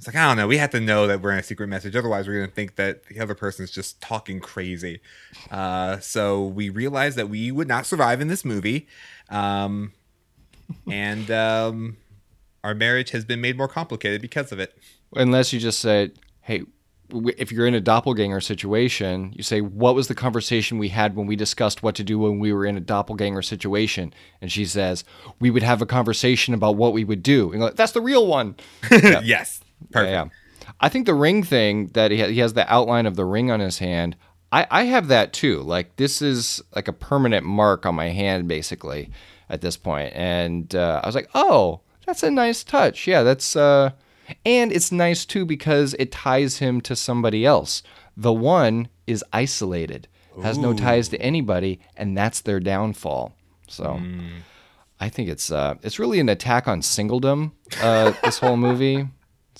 it's 0.00 0.06
like 0.06 0.16
i 0.16 0.26
don't 0.26 0.36
know 0.36 0.48
we 0.48 0.56
have 0.56 0.70
to 0.70 0.80
know 0.80 1.06
that 1.06 1.20
we're 1.20 1.32
in 1.32 1.38
a 1.38 1.42
secret 1.42 1.68
message 1.68 1.94
otherwise 1.94 2.26
we're 2.26 2.40
gonna 2.40 2.50
think 2.50 2.76
that 2.76 3.04
the 3.06 3.20
other 3.20 3.34
person's 3.34 3.70
just 3.70 4.00
talking 4.00 4.40
crazy 4.40 5.00
uh 5.50 5.98
so 6.00 6.44
we 6.44 6.68
realized 6.70 7.16
that 7.16 7.28
we 7.28 7.52
would 7.52 7.68
not 7.68 7.86
survive 7.86 8.20
in 8.20 8.28
this 8.28 8.44
movie 8.44 8.88
um 9.28 9.92
and 10.90 11.30
um, 11.30 11.96
our 12.64 12.74
marriage 12.74 13.10
has 13.10 13.24
been 13.24 13.40
made 13.40 13.56
more 13.56 13.68
complicated 13.68 14.20
because 14.20 14.52
of 14.52 14.58
it. 14.58 14.76
Unless 15.14 15.52
you 15.52 15.60
just 15.60 15.80
say, 15.80 16.12
hey, 16.42 16.62
if 17.36 17.50
you're 17.50 17.66
in 17.66 17.74
a 17.74 17.80
doppelganger 17.80 18.40
situation, 18.40 19.32
you 19.34 19.42
say, 19.42 19.60
what 19.60 19.96
was 19.96 20.06
the 20.06 20.14
conversation 20.14 20.78
we 20.78 20.90
had 20.90 21.16
when 21.16 21.26
we 21.26 21.34
discussed 21.34 21.82
what 21.82 21.96
to 21.96 22.04
do 22.04 22.20
when 22.20 22.38
we 22.38 22.52
were 22.52 22.64
in 22.64 22.76
a 22.76 22.80
doppelganger 22.80 23.42
situation? 23.42 24.14
And 24.40 24.52
she 24.52 24.64
says, 24.64 25.02
we 25.40 25.50
would 25.50 25.64
have 25.64 25.82
a 25.82 25.86
conversation 25.86 26.54
about 26.54 26.76
what 26.76 26.92
we 26.92 27.02
would 27.02 27.22
do. 27.22 27.50
And 27.52 27.60
like, 27.60 27.74
that's 27.74 27.92
the 27.92 28.00
real 28.00 28.26
one. 28.26 28.54
yes, 28.90 29.60
perfect. 29.90 30.10
Yeah, 30.10 30.24
yeah. 30.24 30.72
I 30.80 30.88
think 30.88 31.06
the 31.06 31.14
ring 31.14 31.42
thing 31.42 31.88
that 31.88 32.10
he, 32.10 32.20
ha- 32.20 32.28
he 32.28 32.38
has 32.40 32.54
the 32.54 32.70
outline 32.72 33.06
of 33.06 33.16
the 33.16 33.24
ring 33.24 33.50
on 33.50 33.60
his 33.60 33.78
hand. 33.78 34.16
I, 34.52 34.66
I 34.70 34.82
have 34.84 35.08
that 35.08 35.32
too. 35.32 35.60
Like 35.62 35.96
this 35.96 36.22
is 36.22 36.62
like 36.74 36.88
a 36.88 36.92
permanent 36.92 37.44
mark 37.46 37.86
on 37.86 37.94
my 37.94 38.08
hand, 38.08 38.48
basically. 38.48 39.10
at 39.50 39.60
this 39.60 39.76
point. 39.76 40.12
and 40.14 40.74
uh, 40.74 41.00
I 41.02 41.06
was 41.06 41.14
like, 41.14 41.28
oh, 41.34 41.80
that's 42.06 42.22
a 42.22 42.30
nice 42.30 42.64
touch. 42.64 43.06
Yeah, 43.06 43.22
that's 43.22 43.56
uh, 43.56 43.90
and 44.46 44.72
it's 44.72 44.92
nice 44.92 45.24
too 45.26 45.44
because 45.44 45.94
it 45.98 46.12
ties 46.12 46.58
him 46.58 46.80
to 46.82 46.96
somebody 46.96 47.44
else. 47.44 47.82
The 48.16 48.32
one 48.32 48.88
is 49.06 49.24
isolated, 49.32 50.08
has 50.42 50.56
no 50.56 50.72
ties 50.72 51.08
to 51.10 51.20
anybody, 51.20 51.80
and 51.96 52.16
that's 52.16 52.40
their 52.40 52.60
downfall. 52.60 53.34
So. 53.68 54.00
I 55.02 55.08
think 55.08 55.30
it's 55.30 55.50
uh, 55.50 55.76
it's 55.82 55.98
really 55.98 56.20
an 56.20 56.28
attack 56.28 56.68
on 56.68 56.82
singledom. 56.82 57.52
Uh, 57.80 58.12
this 58.22 58.38
whole 58.38 58.58
movie. 58.58 59.08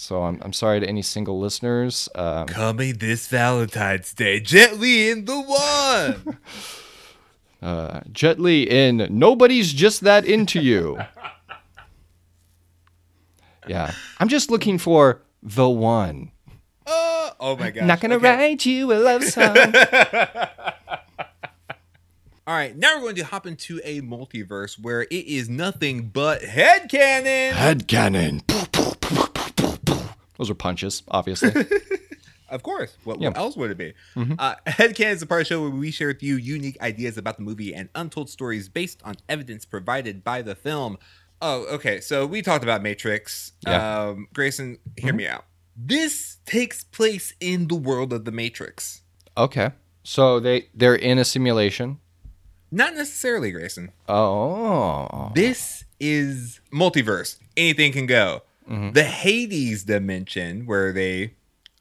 So 0.00 0.22
I'm 0.22 0.40
I'm 0.40 0.54
sorry 0.54 0.80
to 0.80 0.86
any 0.88 1.02
single 1.02 1.38
listeners. 1.38 2.08
Um, 2.14 2.46
Coming 2.46 2.94
this 2.96 3.28
Valentine's 3.28 4.14
Day, 4.14 4.40
Jet 4.40 4.78
Li 4.80 5.10
in 5.10 5.26
the 5.26 5.38
one. 5.38 6.38
uh, 7.62 8.00
Jet 8.10 8.40
Li 8.40 8.62
in 8.62 9.06
Nobody's 9.10 9.74
Just 9.74 10.00
That 10.00 10.24
Into 10.24 10.58
You. 10.60 10.98
Yeah, 13.68 13.92
I'm 14.18 14.28
just 14.28 14.50
looking 14.50 14.78
for 14.78 15.20
the 15.42 15.68
one. 15.68 16.32
oh, 16.86 17.30
oh 17.38 17.56
my 17.56 17.70
gosh. 17.70 17.84
Not 17.84 18.00
gonna 18.00 18.14
Okay. 18.16 18.34
write 18.34 18.66
you 18.66 18.90
a 18.92 18.94
love 18.94 19.22
song. 19.34 19.54
All 22.46 22.54
right, 22.56 22.74
now 22.74 22.96
we're 22.96 23.02
going 23.02 23.16
to 23.16 23.24
hop 23.26 23.46
into 23.46 23.80
a 23.84 24.00
multiverse 24.00 24.80
where 24.80 25.02
it 25.02 25.12
is 25.12 25.48
nothing 25.50 26.08
but 26.08 26.40
headcanon. 26.40 27.52
Head 27.52 27.86
cannon. 27.86 28.40
Those 30.40 30.48
are 30.48 30.54
punches, 30.54 31.02
obviously. 31.08 31.52
Of 32.48 32.64
course. 32.64 32.96
What, 33.04 33.20
Yeah. 33.20 33.28
what 33.28 33.36
else 33.38 33.56
would 33.56 33.70
it 33.70 33.78
be? 33.78 33.94
Uh, 34.16 34.56
Headcanon 34.66 35.12
is 35.12 35.22
a 35.22 35.26
part 35.26 35.42
of 35.42 35.46
the 35.46 35.54
show 35.54 35.60
where 35.60 35.70
we 35.70 35.92
share 35.92 36.08
with 36.08 36.20
you 36.20 36.34
unique 36.34 36.76
ideas 36.82 37.16
about 37.16 37.36
the 37.36 37.44
movie 37.44 37.72
and 37.72 37.88
untold 37.94 38.28
stories 38.28 38.68
based 38.68 39.00
on 39.04 39.14
evidence 39.28 39.64
provided 39.64 40.24
by 40.24 40.42
the 40.42 40.56
film. 40.56 40.98
Oh, 41.40 41.64
okay. 41.76 42.00
So 42.00 42.26
we 42.26 42.42
talked 42.42 42.64
about 42.64 42.82
Matrix. 42.82 43.52
Yeah. 43.64 44.00
Um, 44.08 44.26
Grayson, 44.32 44.78
hear 44.96 45.12
me 45.12 45.28
out. 45.28 45.44
This 45.76 46.38
takes 46.44 46.82
place 46.82 47.34
in 47.38 47.68
the 47.68 47.76
world 47.76 48.12
of 48.12 48.24
the 48.24 48.32
Matrix. 48.32 49.02
Okay, 49.38 49.70
so 50.02 50.40
they 50.40 50.66
they're 50.74 50.96
in 50.96 51.18
a 51.20 51.24
simulation. 51.24 52.00
Not 52.72 52.94
necessarily, 52.96 53.52
Grayson. 53.52 53.92
Oh, 54.08 55.30
This 55.36 55.84
is 56.00 56.60
multiverse. 56.72 57.38
Anything 57.56 57.92
can 57.92 58.06
go. 58.06 58.42
Mm-hmm. 58.70 58.92
The 58.92 59.04
Hades 59.04 59.84
dimension, 59.84 60.64
where 60.66 60.92
they 60.92 61.34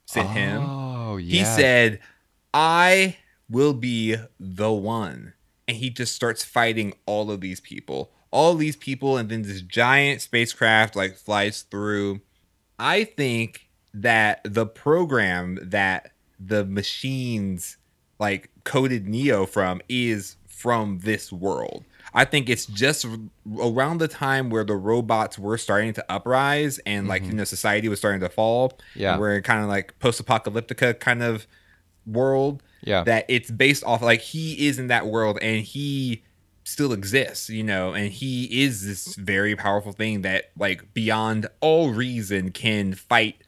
sent 0.06 0.28
him, 0.30 0.62
Oh, 0.62 1.16
yeah. 1.16 1.38
he 1.38 1.44
said, 1.44 2.00
I 2.52 3.16
will 3.48 3.74
be 3.74 4.16
the 4.38 4.72
one. 4.72 5.34
And 5.68 5.76
he 5.76 5.88
just 5.90 6.14
starts 6.16 6.42
fighting 6.42 6.94
all 7.06 7.30
of 7.30 7.40
these 7.40 7.60
people. 7.60 8.10
All 8.32 8.54
these 8.54 8.76
people, 8.76 9.16
and 9.16 9.28
then 9.28 9.42
this 9.42 9.60
giant 9.60 10.20
spacecraft 10.20 10.94
like 10.96 11.16
flies 11.16 11.62
through. 11.62 12.20
I 12.78 13.04
think 13.04 13.68
that 13.92 14.40
the 14.44 14.66
program 14.66 15.58
that 15.62 16.12
the 16.38 16.64
machines 16.64 17.76
like 18.18 18.50
coded 18.64 19.08
Neo 19.08 19.46
from 19.46 19.80
is 19.88 20.36
from 20.46 21.00
this 21.00 21.32
world. 21.32 21.84
I 22.12 22.24
think 22.24 22.48
it's 22.48 22.66
just 22.66 23.06
around 23.58 23.98
the 23.98 24.08
time 24.08 24.50
where 24.50 24.64
the 24.64 24.74
robots 24.74 25.38
were 25.38 25.58
starting 25.58 25.92
to 25.94 26.12
uprise 26.12 26.78
and 26.86 27.08
like 27.08 27.22
you 27.22 27.28
mm-hmm. 27.28 27.38
know 27.38 27.44
society 27.44 27.88
was 27.88 27.98
starting 27.98 28.20
to 28.20 28.28
fall. 28.28 28.78
Yeah. 28.94 29.18
we're 29.18 29.40
kind 29.42 29.62
of 29.62 29.68
like 29.68 29.98
post-apocalyptica 29.98 30.98
kind 30.98 31.22
of 31.22 31.46
world. 32.06 32.62
Yeah. 32.82 33.04
that 33.04 33.26
it's 33.28 33.50
based 33.50 33.84
off 33.84 34.00
like 34.00 34.22
he 34.22 34.66
is 34.66 34.78
in 34.78 34.86
that 34.86 35.06
world 35.06 35.38
and 35.42 35.60
he 35.60 36.22
still 36.64 36.92
exists, 36.92 37.50
you 37.50 37.62
know, 37.62 37.92
and 37.92 38.10
he 38.10 38.62
is 38.62 38.86
this 38.86 39.16
very 39.16 39.54
powerful 39.56 39.92
thing 39.92 40.22
that 40.22 40.50
like 40.56 40.94
beyond 40.94 41.46
all 41.60 41.90
reason 41.90 42.52
can 42.52 42.94
fight 42.94 43.42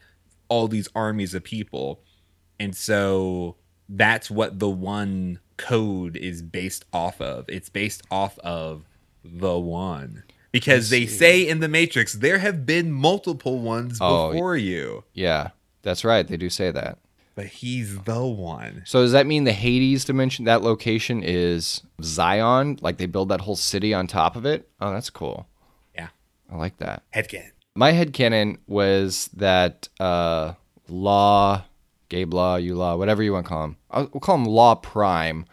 all 0.49 0.67
these 0.67 0.87
armies 0.95 1.33
of 1.33 1.43
people. 1.43 2.01
And 2.59 2.75
so 2.75 3.55
that's 3.89 4.29
what 4.29 4.59
the 4.59 4.69
one 4.69 5.39
code 5.57 6.15
is 6.15 6.41
based 6.41 6.85
off 6.93 7.19
of. 7.21 7.45
It's 7.49 7.69
based 7.69 8.01
off 8.11 8.37
of 8.39 8.83
the 9.23 9.57
one. 9.59 10.23
Because 10.51 10.89
they 10.91 11.05
say 11.07 11.47
in 11.47 11.59
the 11.61 11.67
Matrix 11.67 12.13
there 12.13 12.37
have 12.37 12.65
been 12.65 12.91
multiple 12.91 13.59
ones 13.59 13.97
Oh, 13.99 14.31
before 14.31 14.55
you, 14.55 15.03
Yeah, 15.13 15.49
that's 15.81 16.03
right. 16.05 16.27
They 16.27 16.37
do 16.37 16.49
say 16.49 16.69
that. 16.71 16.99
but 17.35 17.47
he's 17.47 17.97
the 18.01 18.23
one. 18.23 18.83
So 18.85 19.01
does 19.01 19.13
that 19.13 19.25
mean 19.25 19.45
the 19.45 19.53
Hades 19.53 20.05
dimension, 20.05 20.45
that 20.45 20.61
location 20.61 21.23
is 21.23 21.81
Zion? 22.03 22.77
Like 22.81 22.97
they 22.97 23.07
build 23.07 23.29
that 23.29 23.41
whole 23.41 23.55
city 23.55 23.93
on 23.95 24.05
top 24.05 24.35
of 24.35 24.45
it? 24.45 24.69
Oh, 24.79 24.91
that's 24.93 25.09
cool. 25.09 25.47
Yeah. 25.95 26.09
I 26.51 26.57
like 26.57 26.77
that. 26.77 27.01
Headcan. 27.15 27.49
My 27.75 27.91
headcanon 27.91 28.59
was 28.67 29.31
that 29.35 29.89
uh, 29.99 30.53
Law, 30.87 31.63
Gabe 32.13 32.31
Law, 32.31 32.59
Yulaw, 32.59 32.99
whatever 32.99 33.23
you 33.23 33.33
want 33.33 33.47
to 33.47 33.49
call 33.49 33.63
him, 33.63 33.77
I'll, 33.89 34.07
we'll 34.13 34.21
call 34.21 34.35
him 34.35 34.45
Law 34.45 34.75
Prime, 34.75 35.47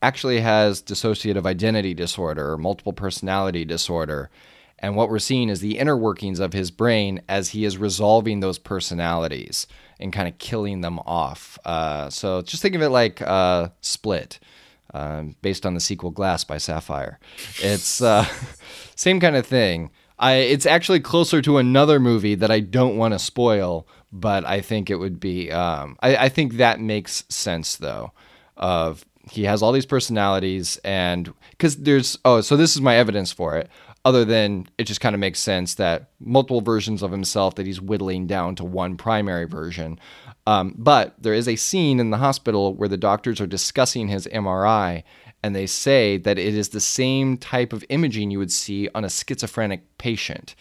actually 0.00 0.40
has 0.42 0.80
dissociative 0.80 1.44
identity 1.44 1.92
disorder 1.92 2.52
or 2.52 2.56
multiple 2.56 2.92
personality 2.92 3.64
disorder. 3.64 4.30
And 4.78 4.94
what 4.94 5.10
we're 5.10 5.18
seeing 5.18 5.48
is 5.48 5.58
the 5.58 5.76
inner 5.76 5.96
workings 5.96 6.38
of 6.38 6.52
his 6.52 6.70
brain 6.70 7.20
as 7.28 7.48
he 7.48 7.64
is 7.64 7.78
resolving 7.78 8.38
those 8.38 8.60
personalities 8.60 9.66
and 9.98 10.12
kind 10.12 10.28
of 10.28 10.38
killing 10.38 10.82
them 10.82 11.00
off. 11.00 11.58
Uh, 11.64 12.10
so 12.10 12.42
just 12.42 12.62
think 12.62 12.76
of 12.76 12.82
it 12.82 12.90
like 12.90 13.20
uh, 13.20 13.70
Split, 13.80 14.38
um, 14.92 15.34
based 15.42 15.66
on 15.66 15.74
the 15.74 15.80
sequel 15.80 16.12
Glass 16.12 16.44
by 16.44 16.58
Sapphire. 16.58 17.18
It's 17.60 18.00
uh, 18.00 18.24
same 18.94 19.18
kind 19.18 19.34
of 19.34 19.44
thing. 19.44 19.90
I, 20.16 20.34
it's 20.34 20.66
actually 20.66 21.00
closer 21.00 21.42
to 21.42 21.58
another 21.58 21.98
movie 21.98 22.36
that 22.36 22.50
I 22.50 22.60
don't 22.60 22.96
want 22.96 23.14
to 23.14 23.18
spoil, 23.18 23.88
but 24.14 24.46
I 24.46 24.60
think 24.60 24.88
it 24.88 24.96
would 24.96 25.18
be. 25.18 25.50
Um, 25.50 25.96
I, 26.00 26.16
I 26.16 26.28
think 26.28 26.54
that 26.54 26.80
makes 26.80 27.24
sense 27.28 27.76
though. 27.76 28.12
Of 28.56 29.04
he 29.30 29.44
has 29.44 29.62
all 29.62 29.72
these 29.72 29.84
personalities, 29.84 30.78
and 30.84 31.34
because 31.50 31.76
there's 31.76 32.16
oh, 32.24 32.40
so 32.40 32.56
this 32.56 32.76
is 32.76 32.80
my 32.80 32.96
evidence 32.96 33.32
for 33.32 33.56
it. 33.58 33.68
Other 34.06 34.24
than 34.24 34.68
it 34.76 34.84
just 34.84 35.00
kind 35.00 35.14
of 35.14 35.20
makes 35.20 35.40
sense 35.40 35.74
that 35.76 36.10
multiple 36.20 36.60
versions 36.60 37.02
of 37.02 37.10
himself 37.10 37.54
that 37.54 37.66
he's 37.66 37.80
whittling 37.80 38.26
down 38.26 38.54
to 38.56 38.64
one 38.64 38.98
primary 38.98 39.46
version. 39.46 39.98
Um, 40.46 40.74
but 40.76 41.14
there 41.18 41.32
is 41.32 41.48
a 41.48 41.56
scene 41.56 41.98
in 41.98 42.10
the 42.10 42.18
hospital 42.18 42.74
where 42.74 42.88
the 42.88 42.98
doctors 42.98 43.40
are 43.40 43.46
discussing 43.46 44.08
his 44.08 44.26
MRI, 44.26 45.04
and 45.42 45.56
they 45.56 45.66
say 45.66 46.18
that 46.18 46.38
it 46.38 46.54
is 46.54 46.68
the 46.68 46.80
same 46.80 47.38
type 47.38 47.72
of 47.72 47.82
imaging 47.88 48.30
you 48.30 48.38
would 48.38 48.52
see 48.52 48.90
on 48.94 49.06
a 49.06 49.10
schizophrenic 49.10 49.96
patient. 49.96 50.54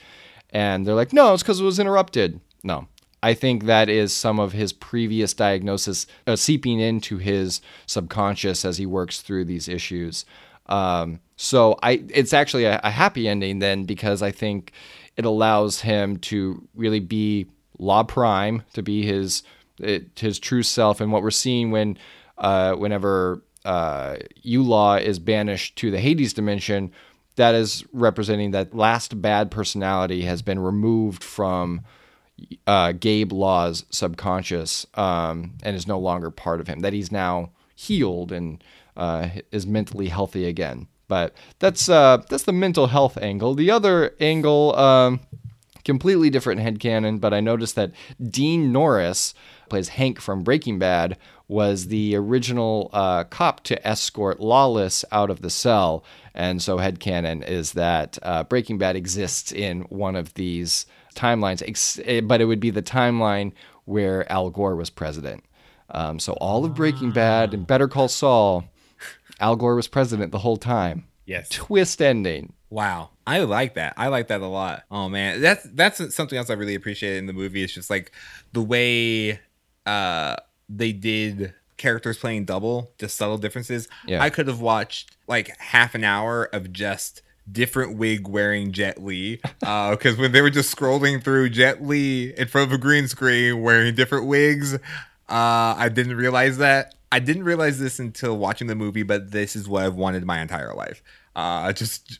And 0.52 0.88
they're 0.88 0.96
like, 0.96 1.12
no, 1.12 1.34
it's 1.34 1.44
because 1.44 1.60
it 1.60 1.66
was 1.66 1.80
interrupted. 1.80 2.40
No. 2.64 2.88
I 3.24 3.34
think 3.34 3.64
that 3.64 3.88
is 3.88 4.12
some 4.12 4.38
of 4.38 4.52
his 4.52 4.74
previous 4.74 5.34
diagnosis 5.34 6.06
uh, 6.28 6.36
seeping 6.36 6.82
into 6.82 7.18
his 7.18 7.62
subconscious 7.86 8.66
as 8.66 8.78
he 8.78 8.86
works 8.86 9.22
through 9.22 9.46
these 9.46 9.70
issues. 9.70 10.26
Um, 10.66 11.22
so 11.38 11.80
I, 11.82 12.04
it's 12.10 12.34
actually 12.34 12.66
a, 12.66 12.82
a 12.84 12.92
happy 12.92 13.30
ending 13.30 13.60
then 13.60 13.86
because 13.86 14.22
I 14.22 14.32
think 14.32 14.74
it 15.16 15.24
allows 15.24 15.80
him 15.80 16.18
to 16.18 16.68
really 16.76 17.00
be 17.00 17.48
Law 17.80 18.04
Prime, 18.04 18.64
to 18.74 18.84
be 18.84 19.06
his 19.06 19.44
it, 19.80 20.20
his 20.20 20.38
true 20.38 20.64
self, 20.64 21.00
and 21.00 21.12
what 21.12 21.24
we're 21.24 21.32
seeing 21.32 21.72
when 21.72 21.98
uh, 22.38 22.74
whenever 22.74 23.42
uh, 23.64 24.18
Law 24.44 24.96
is 24.96 25.18
banished 25.18 25.78
to 25.78 25.92
the 25.92 26.00
Hades 26.00 26.34
dimension, 26.34 26.92
that 27.38 27.56
is 27.56 27.86
representing 27.94 28.52
that 28.52 28.76
last 28.76 29.22
bad 29.22 29.50
personality 29.50 30.24
has 30.24 30.42
been 30.42 30.60
removed 30.60 31.24
from 31.24 31.82
uh, 32.68 32.94
Gabe 32.94 33.32
Law's 33.32 33.86
subconscious 33.90 34.86
um, 34.96 35.54
and 35.64 35.76
is 35.76 35.88
no 35.88 36.00
longer 36.00 36.32
part 36.32 36.60
of 36.60 36.68
him. 36.68 36.80
That 36.80 36.94
he's 36.94 37.12
now 37.12 37.52
healed 37.76 38.32
and 38.32 38.64
uh, 38.96 39.30
is 39.52 39.66
mentally 39.66 40.10
healthy 40.10 40.46
again. 40.46 40.88
But 41.08 41.34
that's 41.60 41.90
uh, 41.90 42.24
that's 42.30 42.44
the 42.44 42.54
mental 42.54 42.88
health 42.88 43.18
angle. 43.18 43.54
The 43.54 43.70
other 43.70 44.16
angle, 44.20 44.76
um, 44.76 45.20
completely 45.84 46.30
different 46.30 46.62
headcanon, 46.62 47.20
but 47.20 47.34
I 47.34 47.40
noticed 47.40 47.76
that 47.76 47.92
Dean 48.22 48.72
Norris 48.72 49.34
plays 49.70 49.90
Hank 49.90 50.20
from 50.20 50.44
Breaking 50.44 50.80
Bad 50.80 51.18
was 51.48 51.88
the 51.88 52.16
original 52.16 52.90
uh, 52.94 53.26
cop 53.26 53.64
to 53.66 53.88
escort 53.88 54.40
Lawless 54.40 55.04
out 55.12 55.30
of 55.30 55.42
the 55.42 55.50
cell. 55.50 56.04
And 56.34 56.62
so 56.62 56.78
headcanon 56.78 57.48
is 57.48 57.74
that 57.74 58.18
uh, 58.24 58.44
Breaking 58.46 58.78
Bad 58.78 58.96
exists 58.96 59.52
in 59.52 59.82
one 59.82 60.16
of 60.16 60.34
these 60.36 60.86
timelines, 61.14 61.62
ex- 61.68 62.00
eh, 62.04 62.22
but 62.22 62.42
it 62.42 62.46
would 62.46 62.60
be 62.60 62.70
the 62.70 62.82
timeline 62.82 63.54
where 63.86 64.30
Al 64.32 64.50
Gore 64.50 64.76
was 64.76 64.90
president. 64.90 65.44
Um, 65.90 66.20
so 66.20 66.34
all 66.34 66.66
of 66.66 66.74
Breaking 66.74 67.12
Bad 67.12 67.54
and 67.54 67.68
Better 67.68 67.88
Call 67.88 68.08
Saul, 68.08 68.66
Al 69.40 69.56
Gore 69.56 69.76
was 69.76 69.88
president 69.88 70.32
the 70.32 70.40
whole 70.40 70.58
time. 70.58 71.06
Yes. 71.26 71.50
Twist 71.50 72.02
ending. 72.02 72.54
Wow. 72.70 73.12
I 73.26 73.42
like 73.42 73.76
that. 73.76 73.94
I 73.98 74.08
like 74.08 74.28
that 74.28 74.42
a 74.42 74.48
lot. 74.48 74.84
Oh 74.92 75.08
man. 75.08 75.42
That's 75.42 75.64
that's 75.64 76.14
something 76.14 76.38
else 76.38 76.50
I 76.50 76.54
really 76.54 76.76
appreciate 76.76 77.18
in 77.18 77.28
the 77.28 77.34
movie. 77.34 77.64
It's 77.64 77.74
just 77.74 77.90
like 77.90 78.12
the 78.52 78.62
way 78.62 79.40
uh 79.86 80.36
they 80.68 80.92
did 80.92 81.54
characters 81.78 82.18
playing 82.18 82.46
double, 82.46 82.92
just 82.98 83.16
subtle 83.16 83.38
differences. 83.38 83.88
Yeah. 84.06 84.22
I 84.24 84.30
could 84.30 84.48
have 84.48 84.60
watched 84.60 85.16
like 85.28 85.56
half 85.60 85.96
an 85.96 86.04
hour 86.04 86.46
of 86.46 86.74
just 86.74 87.22
different 87.52 87.98
wig 87.98 88.28
wearing 88.28 88.72
Jet 88.72 89.04
Li. 89.04 89.40
Because 89.60 90.18
when 90.18 90.32
they 90.32 90.42
were 90.42 90.50
just 90.50 90.76
scrolling 90.76 91.24
through 91.24 91.50
Jet 91.50 91.84
Li 91.84 92.34
in 92.38 92.48
front 92.48 92.72
of 92.72 92.74
a 92.74 92.78
green 92.78 93.08
screen 93.08 93.62
wearing 93.62 93.96
different 93.96 94.28
wigs, 94.28 94.76
uh, 94.76 94.80
I 95.30 95.90
didn't 95.90 96.16
realize 96.16 96.58
that. 96.58 96.96
I 97.12 97.20
didn't 97.20 97.44
realize 97.44 97.80
this 97.80 98.00
until 98.00 98.38
watching 98.38 98.68
the 98.68 98.76
movie, 98.76 99.04
but 99.04 99.32
this 99.32 99.56
is 99.56 99.70
what 99.70 99.84
I've 99.84 99.96
wanted 99.96 100.26
my 100.26 100.42
entire 100.42 100.74
life. 100.74 101.04
Uh, 101.36 101.72
just 101.74 102.20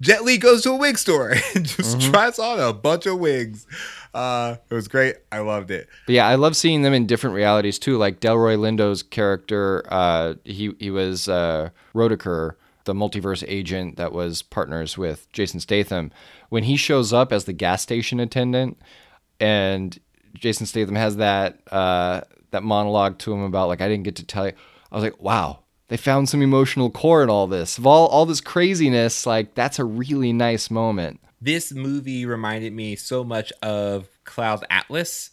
Jet 0.00 0.24
Li 0.24 0.38
goes 0.38 0.62
to 0.62 0.70
a 0.70 0.76
wig 0.76 0.96
store 0.96 1.34
and 1.54 1.66
just 1.66 2.00
tries 2.00 2.38
on 2.38 2.60
a 2.60 2.72
bunch 2.72 3.06
of 3.06 3.18
wigs. 3.18 3.66
Uh, 4.14 4.56
it 4.70 4.74
was 4.74 4.88
great. 4.88 5.16
I 5.32 5.40
loved 5.40 5.70
it. 5.70 5.88
But 6.06 6.14
yeah, 6.14 6.26
I 6.26 6.36
love 6.36 6.56
seeing 6.56 6.82
them 6.82 6.94
in 6.94 7.06
different 7.06 7.34
realities 7.34 7.78
too. 7.78 7.98
Like 7.98 8.20
Delroy 8.20 8.56
Lindo's 8.56 9.02
character, 9.02 9.84
uh, 9.88 10.34
he 10.44 10.72
he 10.78 10.90
was 10.90 11.28
uh, 11.28 11.70
Roedecker, 11.94 12.54
the 12.88 12.94
multiverse 12.94 13.44
agent 13.46 13.96
that 13.98 14.12
was 14.12 14.42
partners 14.42 14.98
with 14.98 15.30
Jason 15.32 15.60
Statham. 15.60 16.10
When 16.48 16.64
he 16.64 16.76
shows 16.76 17.12
up 17.12 17.32
as 17.32 17.44
the 17.44 17.52
gas 17.52 17.82
station 17.82 18.18
attendant, 18.18 18.78
and 19.38 19.96
Jason 20.34 20.66
Statham 20.66 20.96
has 20.96 21.16
that 21.16 21.60
uh, 21.70 22.22
that 22.50 22.62
monologue 22.64 23.18
to 23.18 23.32
him 23.32 23.42
about 23.42 23.68
like 23.68 23.80
I 23.80 23.88
didn't 23.88 24.04
get 24.04 24.16
to 24.16 24.24
tell 24.26 24.46
you. 24.46 24.52
I 24.90 24.94
was 24.94 25.04
like, 25.04 25.20
wow, 25.22 25.60
they 25.88 25.98
found 25.98 26.28
some 26.30 26.40
emotional 26.40 26.90
core 26.90 27.22
in 27.22 27.28
all 27.28 27.46
this. 27.46 27.76
Of 27.78 27.86
all 27.86 28.06
all 28.08 28.24
this 28.26 28.40
craziness, 28.40 29.26
like 29.26 29.54
that's 29.54 29.78
a 29.78 29.84
really 29.84 30.32
nice 30.32 30.70
moment. 30.70 31.20
this 31.40 31.72
movie 31.72 32.26
reminded 32.26 32.72
me 32.72 32.96
so 32.96 33.22
much 33.22 33.52
of 33.62 34.08
Cloud 34.24 34.64
Atlas. 34.70 35.30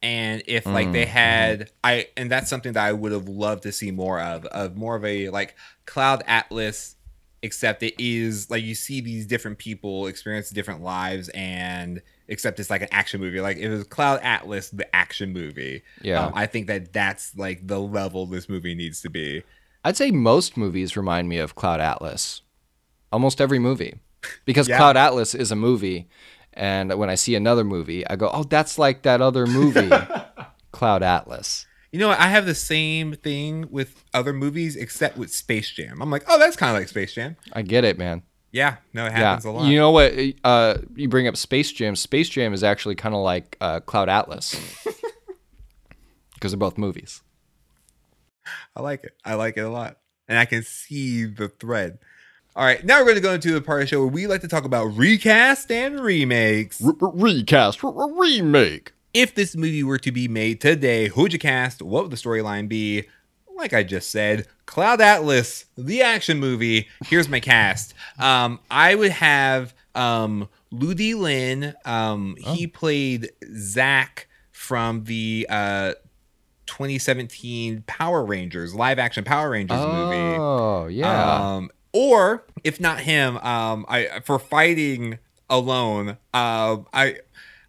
And 0.00 0.42
if 0.46 0.64
like 0.64 0.92
they 0.92 1.06
had 1.06 1.70
I 1.82 2.06
and 2.16 2.30
that's 2.30 2.48
something 2.48 2.74
that 2.74 2.86
I 2.86 2.92
would 2.92 3.10
have 3.10 3.28
loved 3.28 3.64
to 3.64 3.72
see 3.72 3.90
more 3.90 4.20
of, 4.20 4.44
of 4.46 4.76
more 4.76 4.94
of 4.94 5.04
a 5.04 5.28
like 5.30 5.56
Cloud 5.86 6.22
Atlas, 6.26 6.94
except 7.42 7.82
it 7.82 7.94
is 7.98 8.48
like 8.48 8.62
you 8.62 8.76
see 8.76 9.00
these 9.00 9.26
different 9.26 9.58
people 9.58 10.06
experience 10.06 10.50
different 10.50 10.82
lives 10.82 11.28
and 11.30 12.00
except 12.28 12.60
it's 12.60 12.70
like 12.70 12.82
an 12.82 12.88
action 12.92 13.20
movie. 13.20 13.40
Like 13.40 13.56
it 13.56 13.68
was 13.68 13.84
Cloud 13.84 14.20
Atlas, 14.22 14.70
the 14.70 14.94
action 14.94 15.32
movie. 15.32 15.82
Yeah. 16.00 16.26
Um, 16.26 16.32
I 16.36 16.46
think 16.46 16.68
that 16.68 16.92
that's 16.92 17.36
like 17.36 17.66
the 17.66 17.80
level 17.80 18.26
this 18.26 18.48
movie 18.48 18.74
needs 18.74 19.00
to 19.02 19.10
be. 19.10 19.42
I'd 19.84 19.96
say 19.96 20.10
most 20.10 20.56
movies 20.56 20.96
remind 20.96 21.28
me 21.28 21.38
of 21.38 21.54
Cloud 21.54 21.80
Atlas. 21.80 22.42
Almost 23.12 23.40
every 23.40 23.58
movie. 23.58 23.98
Because 24.44 24.68
Yeah. 24.68 24.76
Cloud 24.76 24.96
Atlas 24.96 25.34
is 25.34 25.50
a 25.50 25.56
movie. 25.56 26.08
And 26.58 26.92
when 26.98 27.08
I 27.08 27.14
see 27.14 27.34
another 27.36 27.62
movie, 27.64 28.04
I 28.06 28.16
go, 28.16 28.28
oh, 28.32 28.42
that's 28.42 28.78
like 28.78 29.02
that 29.02 29.20
other 29.22 29.46
movie, 29.46 29.88
Cloud 30.72 31.02
Atlas. 31.04 31.66
You 31.92 32.00
know. 32.00 32.10
I 32.10 32.26
have 32.26 32.44
the 32.46 32.54
same 32.54 33.14
thing 33.14 33.68
with 33.70 34.04
other 34.12 34.32
movies 34.32 34.74
except 34.76 35.16
with 35.16 35.32
Space 35.32 35.70
Jam. 35.70 36.02
I'm 36.02 36.10
like, 36.10 36.24
oh, 36.28 36.38
that's 36.38 36.56
kind 36.56 36.70
of 36.74 36.80
like 36.82 36.88
Space 36.88 37.14
Jam. 37.14 37.36
I 37.52 37.62
get 37.62 37.84
it, 37.84 37.96
man. 37.96 38.22
Yeah, 38.50 38.76
no, 38.92 39.04
it 39.06 39.10
Yeah. 39.10 39.18
happens 39.18 39.44
a 39.44 39.50
lot. 39.52 39.66
You 39.68 39.78
know 39.78 39.90
what? 39.92 40.12
Uh, 40.42 40.78
you 40.96 41.08
bring 41.08 41.28
up 41.28 41.36
Space 41.36 41.70
Jam. 41.70 41.94
Space 41.94 42.28
Jam 42.28 42.52
is 42.52 42.64
actually 42.64 42.96
kind 42.96 43.14
of 43.14 43.20
like 43.22 43.56
uh, 43.60 43.80
Cloud 43.80 44.08
Atlas. 44.08 44.54
Because 46.34 46.52
they're 46.52 46.58
both 46.58 46.78
movies. 46.78 47.20
I 48.76 48.80
like 48.80 49.02
it. 49.02 49.12
I 49.24 49.34
like 49.34 49.56
it 49.56 49.62
a 49.62 49.68
lot. 49.68 49.98
And 50.28 50.38
I 50.38 50.44
can 50.44 50.62
see 50.62 51.24
the 51.24 51.48
thread. 51.48 51.98
All 52.58 52.64
right, 52.64 52.84
now 52.84 52.98
we're 52.98 53.04
going 53.04 53.14
to 53.14 53.20
go 53.20 53.34
into 53.34 53.52
the 53.52 53.60
part 53.60 53.82
of 53.82 53.86
the 53.86 53.90
show 53.90 54.00
where 54.00 54.08
we 54.08 54.26
like 54.26 54.40
to 54.40 54.48
talk 54.48 54.64
about 54.64 54.86
recast 54.86 55.70
and 55.70 56.00
remakes. 56.00 56.82
recast, 56.82 57.80
remake. 57.84 58.90
if 59.14 59.32
this 59.32 59.54
movie 59.54 59.84
were 59.84 59.98
to 59.98 60.10
be 60.10 60.26
made 60.26 60.60
today, 60.60 61.06
who 61.06 61.22
would 61.22 61.32
you 61.32 61.38
cast? 61.38 61.82
What 61.82 62.02
would 62.02 62.10
the 62.10 62.16
storyline 62.16 62.68
be? 62.68 63.04
Like 63.54 63.74
I 63.74 63.84
just 63.84 64.10
said, 64.10 64.48
Cloud 64.66 65.00
Atlas, 65.00 65.66
the 65.76 66.02
action 66.02 66.40
movie. 66.40 66.88
Here's 67.04 67.28
my 67.28 67.38
cast. 67.38 67.94
Um, 68.18 68.58
I 68.68 68.96
would 68.96 69.12
have 69.12 69.72
um, 69.94 70.48
Ludi 70.72 71.14
Lin. 71.14 71.74
Um, 71.84 72.34
He 72.40 72.66
played 72.66 73.30
Zach 73.54 74.26
from 74.50 75.04
the 75.04 75.46
uh, 75.48 75.92
2017 76.66 77.84
Power 77.86 78.24
Rangers 78.24 78.74
live 78.74 78.98
action 78.98 79.22
Power 79.22 79.50
Rangers 79.50 79.78
movie. 79.78 80.36
Oh, 80.40 80.88
yeah. 80.88 81.54
Um, 81.54 81.70
or 81.92 82.44
if 82.64 82.80
not 82.80 83.00
him, 83.00 83.38
um, 83.38 83.86
I 83.88 84.20
for 84.24 84.38
fighting 84.38 85.18
alone, 85.50 86.18
uh, 86.34 86.78
I 86.92 87.16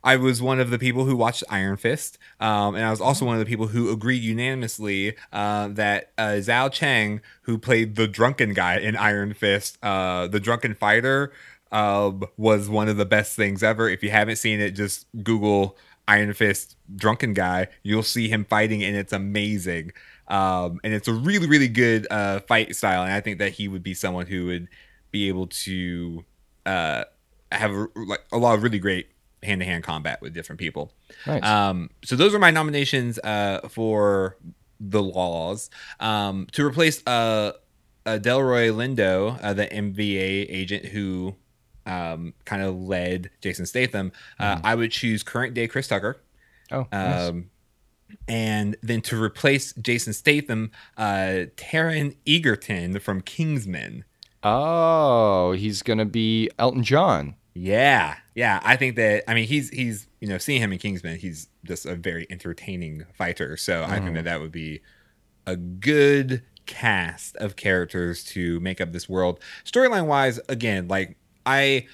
I 0.03 0.15
was 0.15 0.41
one 0.41 0.59
of 0.59 0.69
the 0.69 0.79
people 0.79 1.05
who 1.05 1.15
watched 1.15 1.43
Iron 1.49 1.77
Fist, 1.77 2.17
um, 2.39 2.75
and 2.75 2.85
I 2.85 2.89
was 2.89 3.01
also 3.01 3.25
one 3.25 3.35
of 3.35 3.39
the 3.39 3.45
people 3.45 3.67
who 3.67 3.91
agreed 3.91 4.23
unanimously 4.23 5.15
uh, 5.33 5.67
that 5.69 6.11
uh, 6.17 6.39
Zhou 6.39 6.71
Cheng, 6.71 7.21
who 7.43 7.57
played 7.57 7.95
the 7.95 8.07
drunken 8.07 8.53
guy 8.53 8.77
in 8.77 8.95
Iron 8.95 9.33
Fist, 9.33 9.77
uh, 9.83 10.27
the 10.27 10.39
drunken 10.39 10.73
fighter, 10.73 11.33
um, 11.71 12.23
was 12.37 12.69
one 12.69 12.87
of 12.87 12.97
the 12.97 13.05
best 13.05 13.35
things 13.35 13.61
ever. 13.61 13.89
If 13.89 14.01
you 14.01 14.09
haven't 14.09 14.37
seen 14.37 14.59
it, 14.61 14.71
just 14.71 15.05
Google 15.21 15.77
Iron 16.07 16.33
Fist 16.33 16.77
drunken 16.95 17.33
guy. 17.33 17.67
You'll 17.83 18.03
see 18.03 18.29
him 18.29 18.45
fighting, 18.45 18.83
and 18.83 18.95
it's 18.95 19.13
amazing. 19.13 19.91
Um, 20.29 20.79
and 20.83 20.93
it's 20.93 21.07
a 21.07 21.13
really, 21.13 21.47
really 21.47 21.67
good 21.67 22.07
uh, 22.09 22.39
fight 22.41 22.75
style. 22.75 23.03
And 23.03 23.11
I 23.11 23.21
think 23.21 23.39
that 23.39 23.53
he 23.53 23.67
would 23.67 23.83
be 23.83 23.93
someone 23.93 24.27
who 24.27 24.45
would 24.45 24.67
be 25.11 25.27
able 25.27 25.47
to 25.47 26.23
uh, 26.65 27.05
have 27.51 27.71
a, 27.71 27.87
like 27.95 28.23
a 28.31 28.37
lot 28.37 28.55
of 28.55 28.63
really 28.63 28.79
great 28.79 29.09
hand 29.43 29.61
to 29.61 29.65
hand 29.65 29.83
combat 29.83 30.21
with 30.21 30.33
different 30.33 30.59
people. 30.59 30.91
Nice. 31.25 31.43
Um, 31.43 31.89
so 32.03 32.15
those 32.15 32.33
are 32.33 32.39
my 32.39 32.51
nominations 32.51 33.19
uh, 33.19 33.67
for 33.69 34.37
the 34.79 35.01
laws 35.01 35.69
um, 35.99 36.47
to 36.51 36.65
replace 36.65 37.05
uh, 37.05 37.53
uh, 38.05 38.19
Delroy 38.21 38.71
Lindo, 38.71 39.39
uh, 39.41 39.53
the 39.53 39.67
MVA 39.67 40.45
agent 40.49 40.85
who 40.85 41.35
um, 41.85 42.33
kind 42.45 42.61
of 42.61 42.75
led 42.75 43.29
Jason 43.41 43.65
Statham. 43.65 44.11
Uh, 44.39 44.59
I 44.63 44.75
would 44.75 44.91
choose 44.91 45.23
current 45.23 45.53
day 45.53 45.67
Chris 45.67 45.87
Tucker. 45.87 46.17
oh, 46.71 46.87
nice. 46.91 47.27
And 48.27 48.75
then 48.81 49.01
to 49.03 49.21
replace 49.21 49.73
Jason 49.73 50.13
Statham, 50.13 50.71
uh, 50.97 51.45
Taron 51.57 52.15
Egerton 52.27 52.99
from 52.99 53.21
Kingsman. 53.21 54.05
oh, 54.43 55.51
he's 55.53 55.81
going 55.81 55.99
to 55.99 56.05
be 56.05 56.49
Elton 56.59 56.83
John. 56.83 57.35
Yeah, 57.53 58.15
yeah. 58.35 58.61
I 58.63 58.75
think 58.77 58.95
that 58.95 59.29
I 59.29 59.33
mean 59.33 59.47
he's 59.47 59.69
he's 59.69 60.07
you 60.21 60.27
know 60.29 60.37
seeing 60.37 60.61
him 60.61 60.71
in 60.71 60.79
Kingsman, 60.79 61.17
he's 61.17 61.47
just 61.65 61.85
a 61.85 61.95
very 61.95 62.25
entertaining 62.29 63.05
fighter. 63.17 63.57
So 63.57 63.83
I 63.83 63.99
think 63.99 64.15
that 64.15 64.23
that 64.25 64.39
would 64.39 64.51
be 64.51 64.81
a 65.45 65.55
good 65.55 66.43
cast 66.67 67.35
of 67.37 67.55
characters 67.55 68.23
to 68.23 68.59
make 68.59 68.79
up 68.79 68.93
this 68.93 69.09
world. 69.09 69.39
Storyline 69.65 70.05
wise, 70.05 70.39
again, 70.47 70.87
like 70.87 71.17
I, 71.45 71.87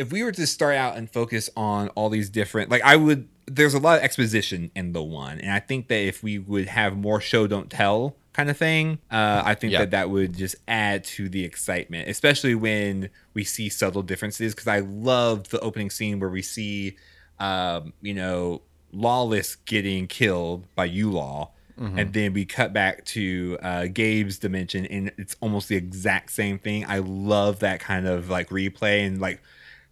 if 0.00 0.10
we 0.12 0.22
were 0.22 0.32
to 0.32 0.46
start 0.46 0.76
out 0.76 0.96
and 0.96 1.10
focus 1.10 1.50
on 1.56 1.88
all 1.90 2.08
these 2.08 2.28
different, 2.30 2.70
like 2.70 2.82
I 2.82 2.96
would. 2.96 3.28
There's 3.46 3.74
a 3.74 3.80
lot 3.80 3.98
of 3.98 4.04
exposition 4.04 4.70
in 4.76 4.92
the 4.92 5.02
one, 5.02 5.40
and 5.40 5.50
I 5.50 5.58
think 5.58 5.88
that 5.88 5.98
if 5.98 6.22
we 6.22 6.38
would 6.38 6.68
have 6.68 6.96
more 6.96 7.20
show 7.20 7.48
don't 7.48 7.68
tell 7.68 8.14
kind 8.32 8.48
of 8.48 8.56
thing, 8.56 8.98
uh, 9.10 9.42
I 9.44 9.54
think 9.56 9.72
Yeah. 9.72 9.80
that 9.80 9.90
that 9.90 10.08
would 10.10 10.36
just 10.36 10.54
add 10.68 11.02
to 11.16 11.28
the 11.28 11.44
excitement, 11.44 12.08
especially 12.08 12.54
when 12.54 13.10
we 13.34 13.42
see 13.42 13.68
subtle 13.68 14.02
differences. 14.02 14.54
Because 14.54 14.68
I 14.68 14.78
love 14.80 15.48
the 15.48 15.58
opening 15.60 15.90
scene 15.90 16.20
where 16.20 16.30
we 16.30 16.42
see, 16.42 16.96
um, 17.40 17.92
you 18.00 18.14
know, 18.14 18.62
Lawless 18.92 19.56
getting 19.56 20.06
killed 20.06 20.66
by 20.76 20.88
Yulaw, 20.88 21.50
and 21.76 22.12
then 22.12 22.32
we 22.34 22.44
cut 22.44 22.72
back 22.72 23.04
to 23.06 23.56
uh, 23.62 23.86
Gabe's 23.86 24.38
dimension, 24.38 24.84
and 24.86 25.10
it's 25.16 25.34
almost 25.40 25.68
the 25.68 25.76
exact 25.76 26.30
same 26.30 26.58
thing. 26.58 26.84
I 26.86 26.98
love 26.98 27.60
that 27.60 27.80
kind 27.80 28.06
of 28.06 28.28
like 28.30 28.50
replay 28.50 29.06
and 29.06 29.18
like 29.20 29.40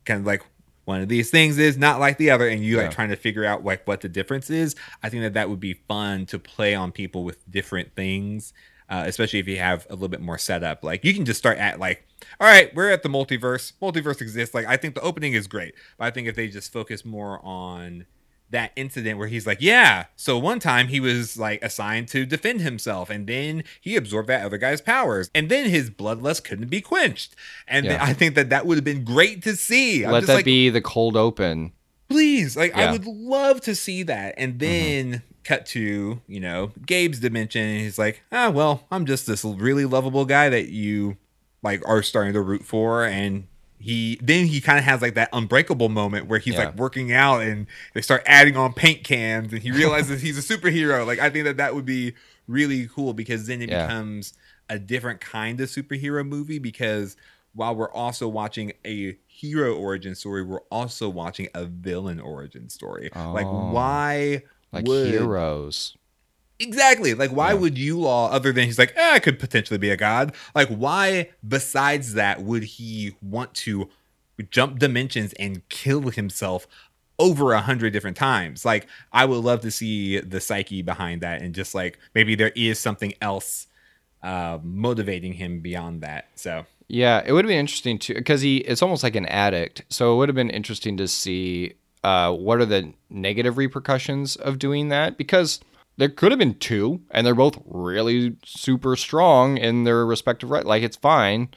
kind 0.09 0.19
of 0.21 0.27
like 0.27 0.43
one 0.87 1.01
of 1.03 1.09
these 1.09 1.31
things 1.31 1.59
is 1.59 1.77
not 1.79 2.01
like 2.01 2.17
the 2.19 2.31
other 2.31 2.49
and 2.49 2.65
you 2.65 2.77
Yeah. 2.77 2.83
like 2.85 2.91
trying 2.93 3.11
to 3.11 3.17
figure 3.17 3.45
out 3.45 3.63
like 3.65 3.87
what 3.87 4.01
the 4.01 4.09
difference 4.09 4.49
is 4.51 4.75
i 5.03 5.09
think 5.11 5.23
that 5.23 5.35
that 5.35 5.49
would 5.51 5.61
be 5.61 5.75
fun 5.75 6.25
to 6.27 6.39
play 6.39 6.75
on 6.75 6.91
people 6.93 7.23
with 7.25 7.39
different 7.51 7.95
things 7.95 8.53
uh, 8.91 9.05
especially 9.07 9.39
if 9.39 9.47
you 9.47 9.59
have 9.59 9.87
a 9.91 9.93
little 9.93 10.09
bit 10.09 10.23
more 10.23 10.39
setup. 10.39 10.83
Like 10.83 11.05
you 11.05 11.13
can 11.13 11.27
just 11.27 11.39
start 11.39 11.59
at 11.59 11.79
like 11.79 12.07
all 12.41 12.47
right 12.49 12.75
we're 12.75 12.89
at 12.91 13.03
the 13.03 13.11
multiverse. 13.11 13.75
Multiverse 13.83 14.23
exists. 14.23 14.55
Like 14.55 14.65
i 14.65 14.79
think 14.79 14.95
the 14.95 15.03
opening 15.03 15.35
is 15.35 15.47
great 15.47 15.75
but 15.99 16.07
i 16.07 16.11
think 16.11 16.27
if 16.27 16.35
they 16.37 16.49
just 16.49 16.73
focus 16.73 17.05
more 17.05 17.39
on 17.45 18.07
that 18.51 18.73
incident 18.77 19.19
where 19.19 19.29
he's 19.29 19.47
like, 19.47 19.59
yeah. 19.61 20.07
So 20.17 20.39
one 20.39 20.59
time 20.61 20.89
he 20.89 21.01
was 21.01 21.37
like 21.39 21.63
assigned 21.63 22.09
to 22.09 22.25
defend 22.25 22.61
himself, 22.63 23.11
and 23.11 23.27
then 23.27 23.65
he 23.81 23.97
absorbed 23.97 24.29
that 24.29 24.45
other 24.45 24.59
guy's 24.59 24.81
powers, 24.81 25.31
and 25.35 25.49
then 25.51 25.69
his 25.69 25.91
bloodlust 25.91 26.45
couldn't 26.45 26.69
be 26.69 26.81
quenched. 26.81 27.35
And 27.67 27.87
Yeah. 27.87 27.99
I 28.03 28.13
think 28.13 28.35
that 28.37 28.51
that 28.51 28.67
would 28.67 28.77
have 28.77 28.85
been 28.85 29.05
great 29.05 29.43
to 29.45 29.55
see. 29.57 30.05
I'm 30.05 30.13
Let 30.13 30.21
just 30.21 30.27
that 30.29 30.35
like, 30.37 30.45
be 30.45 30.71
the 30.71 30.81
cold 30.81 31.17
open. 31.17 31.73
please, 32.09 32.57
like 32.57 32.75
I 32.75 32.91
would 32.91 33.05
love 33.07 33.61
to 33.63 33.75
see 33.75 34.03
that. 34.05 34.35
And 34.39 34.59
then 34.59 35.23
cut 35.45 35.65
to 35.67 36.21
you 36.27 36.41
know 36.41 36.73
Gabe's 36.87 37.21
dimension, 37.21 37.63
and 37.63 37.81
he's 37.81 37.99
like, 37.99 38.23
ah, 38.33 38.51
well, 38.51 38.85
I'm 38.91 39.07
just 39.07 39.27
this 39.27 39.45
really 39.45 39.85
lovable 39.85 40.25
guy 40.25 40.49
that 40.49 40.69
you 40.71 41.17
like 41.63 41.83
are 41.87 42.03
starting 42.03 42.33
to 42.35 42.41
root 42.41 42.65
for, 42.65 43.05
and 43.05 43.47
he 43.81 44.19
then 44.23 44.47
he 44.47 44.61
kind 44.61 44.79
of 44.79 44.85
has 44.85 45.01
like 45.03 45.15
that 45.15 45.29
unbreakable 45.33 45.89
moment 45.89 46.27
where 46.27 46.39
he's 46.39 46.55
Yeah. 46.55 46.67
like 46.67 46.77
working 46.77 47.13
out 47.13 47.43
and 47.43 47.67
they 47.95 48.01
start 48.03 48.23
adding 48.27 48.57
on 48.57 48.73
paint 48.73 49.05
cans 49.05 49.53
and 49.53 49.63
he 49.63 49.71
realizes 49.71 50.21
he's 50.21 50.37
a 50.39 50.57
superhero 50.57 51.07
like 51.07 51.19
i 51.21 51.31
think 51.31 51.45
that 51.45 51.59
that 51.59 51.75
would 51.75 51.85
be 51.87 52.15
really 52.49 52.89
cool 52.89 53.13
because 53.13 53.47
then 53.47 53.63
it 53.63 53.69
Yeah. 53.71 53.87
becomes 53.87 54.33
a 54.69 54.79
different 54.79 55.21
kind 55.21 55.61
of 55.61 55.69
superhero 55.69 56.27
movie 56.27 56.59
because 56.59 57.17
while 57.55 57.75
we're 57.75 57.91
also 57.93 58.27
watching 58.29 58.73
a 58.87 59.17
hero 59.27 59.75
origin 59.75 60.15
story, 60.15 60.43
we're 60.43 60.61
also 60.71 61.09
watching 61.09 61.49
a 61.55 61.65
villain 61.65 62.21
origin 62.21 62.69
story. 62.69 63.11
Like, 63.15 63.47
Oh. 63.47 63.71
why 63.73 64.43
Like 64.73 64.87
would 64.87 65.09
heroes. 65.11 65.97
Exactly. 66.61 67.15
Like, 67.15 67.31
why 67.31 67.55
would 67.55 67.77
Yulaw, 67.77 68.33
other 68.33 68.53
than 68.53 68.65
he's 68.65 68.79
like, 68.79 68.93
eh, 68.97 69.13
I 69.15 69.19
could 69.21 69.39
potentially 69.39 69.79
be 69.79 69.91
a 69.91 69.97
god? 69.97 70.35
Like, 70.55 70.69
why, 70.69 71.31
besides 71.47 72.15
that, 72.15 72.43
would 72.43 72.65
he 72.65 73.15
want 73.23 73.55
to 73.55 73.89
jump 74.51 74.79
dimensions 74.79 75.33
and 75.35 75.67
kill 75.69 76.11
himself 76.11 76.67
over 77.19 77.53
a 77.53 77.61
hundred 77.61 77.93
different 77.93 78.17
times? 78.17 78.65
Like, 78.65 78.89
I 79.13 79.25
would 79.25 79.45
love 79.45 79.61
to 79.61 79.71
see 79.71 80.19
the 80.21 80.41
psyche 80.41 80.83
behind 80.83 81.21
that 81.21 81.43
and 81.43 81.55
just 81.55 81.75
like 81.75 81.99
maybe 82.15 82.35
there 82.35 82.53
is 82.57 82.79
something 82.79 83.15
else 83.21 83.67
uh, 84.23 84.59
motivating 84.63 85.35
him 85.35 85.61
beyond 85.61 86.01
that. 86.01 86.27
So, 86.35 86.67
Yeah, 86.89 87.23
it 87.25 87.33
would 87.33 87.45
have 87.45 87.51
been 87.51 87.59
interesting 87.61 87.99
to 88.01 88.15
because 88.15 88.41
he 88.41 88.59
it's 88.59 88.83
almost 88.83 89.05
like 89.05 89.15
an 89.15 89.27
addict. 89.27 89.83
So 89.91 90.13
it 90.13 90.17
would 90.17 90.29
have 90.29 90.37
been 90.37 90.51
interesting 90.51 90.97
to 90.97 91.07
see 91.07 91.75
uh, 92.03 92.33
what 92.33 92.59
are 92.61 92.67
the 92.67 92.93
negative 93.11 93.57
repercussions 93.59 94.35
of 94.35 94.59
doing 94.59 94.89
that 94.89 95.17
because 95.17 95.61
there 95.99 96.09
could 96.09 96.33
have 96.33 96.39
been 96.39 96.55
two, 96.55 97.03
and 97.11 97.27
they're 97.27 97.35
both 97.35 97.59
really 97.67 98.37
super 98.45 98.97
strong 98.97 99.59
in 99.59 99.85
their 99.85 100.07
respective 100.07 100.51
right. 100.51 100.65
Like 100.65 100.83
it's 100.83 100.97
fine, 100.97 101.49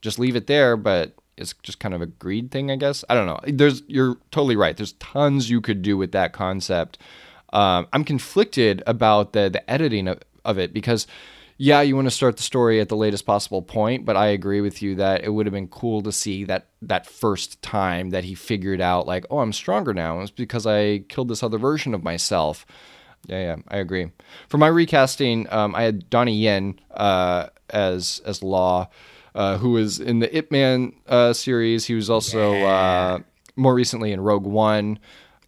just 0.00 0.18
leave 0.18 0.34
it 0.36 0.46
there. 0.46 0.76
But 0.76 1.14
it's 1.36 1.54
just 1.62 1.78
kind 1.80 1.94
of 1.94 2.02
a 2.02 2.06
greed 2.06 2.50
thing, 2.50 2.70
I 2.70 2.76
guess. 2.76 3.04
I 3.08 3.14
don't 3.14 3.26
know. 3.26 3.38
There's 3.46 3.82
you're 3.86 4.16
totally 4.30 4.56
right. 4.56 4.76
There's 4.76 4.94
tons 4.94 5.50
you 5.50 5.60
could 5.60 5.82
do 5.82 5.96
with 5.96 6.12
that 6.12 6.32
concept. 6.32 6.98
Um, 7.52 7.86
I'm 7.92 8.04
conflicted 8.04 8.82
about 8.86 9.32
the 9.34 9.48
the 9.50 9.70
editing 9.70 10.08
of, 10.08 10.20
of 10.44 10.58
it 10.58 10.72
because 10.72 11.06
yeah, 11.62 11.82
you 11.82 11.94
want 11.94 12.06
to 12.06 12.10
start 12.10 12.38
the 12.38 12.42
story 12.42 12.80
at 12.80 12.88
the 12.88 12.96
latest 12.96 13.26
possible 13.26 13.60
point, 13.60 14.06
but 14.06 14.16
I 14.16 14.28
agree 14.28 14.62
with 14.62 14.80
you 14.80 14.94
that 14.94 15.24
it 15.24 15.28
would 15.28 15.44
have 15.44 15.52
been 15.52 15.68
cool 15.68 16.00
to 16.02 16.10
see 16.10 16.44
that 16.44 16.68
that 16.80 17.06
first 17.06 17.60
time 17.60 18.10
that 18.10 18.24
he 18.24 18.34
figured 18.34 18.80
out 18.80 19.06
like, 19.06 19.26
oh, 19.28 19.40
I'm 19.40 19.52
stronger 19.52 19.92
now. 19.92 20.20
It's 20.20 20.30
because 20.30 20.66
I 20.66 21.00
killed 21.10 21.28
this 21.28 21.42
other 21.42 21.58
version 21.58 21.92
of 21.92 22.02
myself. 22.02 22.64
Yeah, 23.26 23.38
yeah, 23.38 23.56
I 23.68 23.78
agree. 23.78 24.10
For 24.48 24.58
my 24.58 24.68
recasting, 24.68 25.46
um, 25.50 25.74
I 25.74 25.82
had 25.82 26.08
Donnie 26.10 26.36
Yen 26.36 26.78
uh, 26.90 27.48
as 27.68 28.20
as 28.24 28.42
Law, 28.42 28.88
uh, 29.34 29.58
who 29.58 29.72
was 29.72 30.00
in 30.00 30.18
the 30.20 30.36
Ip 30.36 30.50
Man 30.50 30.94
uh, 31.06 31.32
series. 31.32 31.84
He 31.86 31.94
was 31.94 32.10
also 32.10 32.52
uh, 32.64 33.18
more 33.56 33.74
recently 33.74 34.12
in 34.12 34.20
Rogue 34.20 34.46
One, 34.46 34.98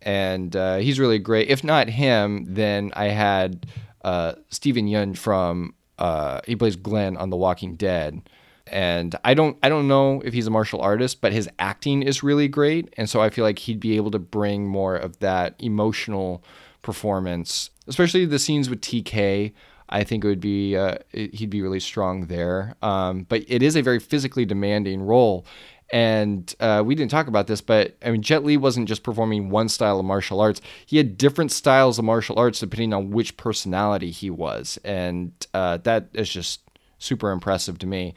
and 0.03 0.55
uh, 0.55 0.77
he's 0.77 1.01
really 1.01 1.19
great. 1.19 1.49
If 1.49 1.65
not 1.65 1.89
him, 1.89 2.45
then 2.47 2.93
I 2.95 3.07
had 3.07 3.67
uh, 4.05 4.35
Steven 4.51 4.87
Yeun 4.87 5.17
from 5.17 5.75
uh, 5.99 6.41
he 6.47 6.57
plays 6.57 6.77
Glenn 6.77 7.17
on 7.17 7.31
The 7.31 7.37
Walking 7.37 7.77
Dead, 7.77 8.23
and 8.67 9.17
I 9.25 9.35
don't 9.35 9.57
I 9.63 9.69
don't 9.69 9.89
know 9.89 10.21
if 10.25 10.35
he's 10.35 10.47
a 10.47 10.51
martial 10.51 10.81
artist, 10.81 11.21
but 11.21 11.33
his 11.33 11.49
acting 11.59 12.03
is 12.03 12.23
really 12.23 12.49
great, 12.49 12.93
and 12.97 13.09
so 13.09 13.21
I 13.21 13.31
feel 13.31 13.45
like 13.45 13.61
he'd 13.61 13.81
be 13.81 13.97
able 13.97 14.11
to 14.11 14.19
bring 14.19 14.67
more 14.67 14.95
of 14.95 15.19
that 15.21 15.55
emotional 15.59 16.45
performance, 16.83 17.71
especially 17.89 18.25
the 18.27 18.39
scenes 18.39 18.69
with 18.69 18.81
TK. 18.81 19.53
I 19.89 20.05
think 20.05 20.25
it 20.25 20.29
would 20.29 20.41
be 20.41 20.77
uh, 20.77 20.97
it- 21.13 21.35
he'd 21.35 21.51
be 21.51 21.63
really 21.63 21.81
strong 21.81 22.27
there. 22.27 22.75
Um, 22.83 23.25
but 23.29 23.45
it 23.49 23.63
is 23.63 23.77
a 23.77 23.83
very 23.83 23.99
physically 23.99 24.45
demanding 24.45 25.03
role, 25.03 25.45
and 25.93 26.55
uh, 26.61 26.83
we 26.85 26.95
didn't 26.95 27.11
talk 27.11 27.27
about 27.27 27.47
this, 27.47 27.61
but 27.61 27.97
I 28.05 28.11
mean, 28.11 28.23
Jet 28.23 28.45
Li 28.45 28.57
wasn't 28.57 28.89
just 28.89 29.03
performing 29.03 29.51
one 29.51 29.69
style 29.69 29.99
of 30.01 30.07
martial 30.07 30.41
arts; 30.41 30.61
he 30.87 30.97
had 30.97 31.19
different 31.19 31.53
styles 31.53 31.99
of 31.99 32.05
martial 32.07 32.39
arts 32.39 32.61
depending 32.61 32.95
on 32.95 33.11
which 33.11 33.37
personality 33.37 34.11
he 34.11 34.31
was, 34.31 34.79
and 34.85 35.33
uh, 35.53 35.77
that 35.79 36.09
is 36.15 36.31
just 36.31 36.61
super 36.99 37.31
impressive 37.31 37.79
to 37.81 37.87
me. 37.87 38.15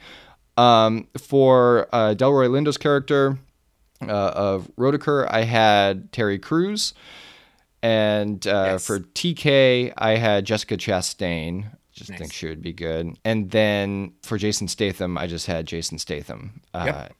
Um, 0.56 1.08
for 1.18 1.86
uh, 1.92 2.14
Delroy 2.16 2.48
Lindo's 2.48 2.78
character 2.78 3.38
uh, 4.00 4.06
of 4.06 4.70
Roedecker, 4.78 5.26
I 5.30 5.42
had 5.42 6.10
Terry 6.12 6.38
Crews. 6.38 6.94
And 7.86 8.46
uh, 8.46 8.64
Yes. 8.72 8.86
for 8.86 9.00
TK, 9.00 9.92
I 9.96 10.16
had 10.16 10.44
Jessica 10.44 10.76
Chastain. 10.76 11.66
Just 11.92 12.10
Nice. 12.10 12.18
think 12.18 12.32
she 12.32 12.46
would 12.48 12.60
be 12.62 12.72
good. 12.72 13.16
And 13.24 13.50
then 13.50 14.12
for 14.22 14.36
Jason 14.38 14.68
Statham, 14.68 15.16
I 15.16 15.26
just 15.26 15.46
had 15.46 15.66
Jason 15.66 15.98
Statham. 15.98 16.60
Uh, 16.74 16.84
Yep. 16.86 17.12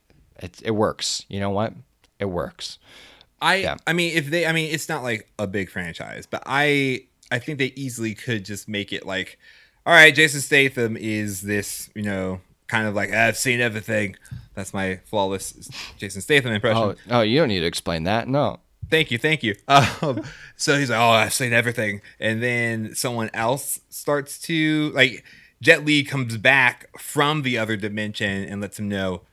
it, 0.43 0.61
it 0.65 0.71
works. 0.71 1.25
You 1.29 1.39
know 1.39 1.49
what? 1.49 1.73
It 2.19 2.25
works. 2.25 2.77
I 3.41 3.55
Yeah. 3.57 3.75
I 3.85 3.93
mean 3.93 4.15
if 4.17 4.29
they 4.31 4.45
I 4.47 4.51
mean 4.51 4.71
it's 4.73 4.89
not 4.89 5.03
like 5.03 5.29
a 5.39 5.45
big 5.47 5.69
franchise, 5.69 6.25
but 6.25 6.41
I 6.45 7.03
I 7.31 7.37
think 7.39 7.59
they 7.59 7.71
easily 7.75 8.13
could 8.15 8.43
just 8.45 8.67
make 8.67 8.91
it 8.91 9.05
like 9.05 9.37
all 9.85 9.93
right, 9.93 10.13
Jason 10.13 10.41
Statham 10.41 10.97
is 10.97 11.41
this, 11.43 11.89
you 11.95 12.01
know, 12.01 12.41
kind 12.67 12.87
of 12.87 12.93
like 12.95 13.11
I've 13.13 13.37
seen 13.37 13.61
everything. 13.61 14.15
That's 14.53 14.73
my 14.73 14.99
flawless 15.05 15.69
Jason 15.97 16.21
Statham 16.21 16.51
impression. 16.51 16.77
Oh, 16.83 16.95
oh, 17.19 17.21
you 17.21 17.39
don't 17.39 17.47
need 17.47 17.61
to 17.61 17.65
explain 17.67 18.03
that. 18.03 18.27
No. 18.27 18.59
Thank 18.89 19.11
you, 19.11 19.17
thank 19.17 19.43
you. 19.43 19.55
Um, 19.67 20.23
so 20.55 20.77
he's 20.77 20.89
like, 20.89 20.99
"Oh, 20.99 21.09
I've 21.09 21.33
seen 21.33 21.53
everything," 21.53 22.01
and 22.19 22.41
then 22.41 22.95
someone 22.95 23.29
else 23.33 23.79
starts 23.89 24.39
to 24.43 24.91
like. 24.93 25.23
Jet 25.59 25.83
Li 25.83 26.03
comes 26.03 26.37
back 26.37 26.87
from 26.99 27.41
the 27.41 27.57
other 27.57 27.75
dimension 27.75 28.43
and 28.43 28.61
lets 28.61 28.77
him 28.77 28.87
know 28.87 29.23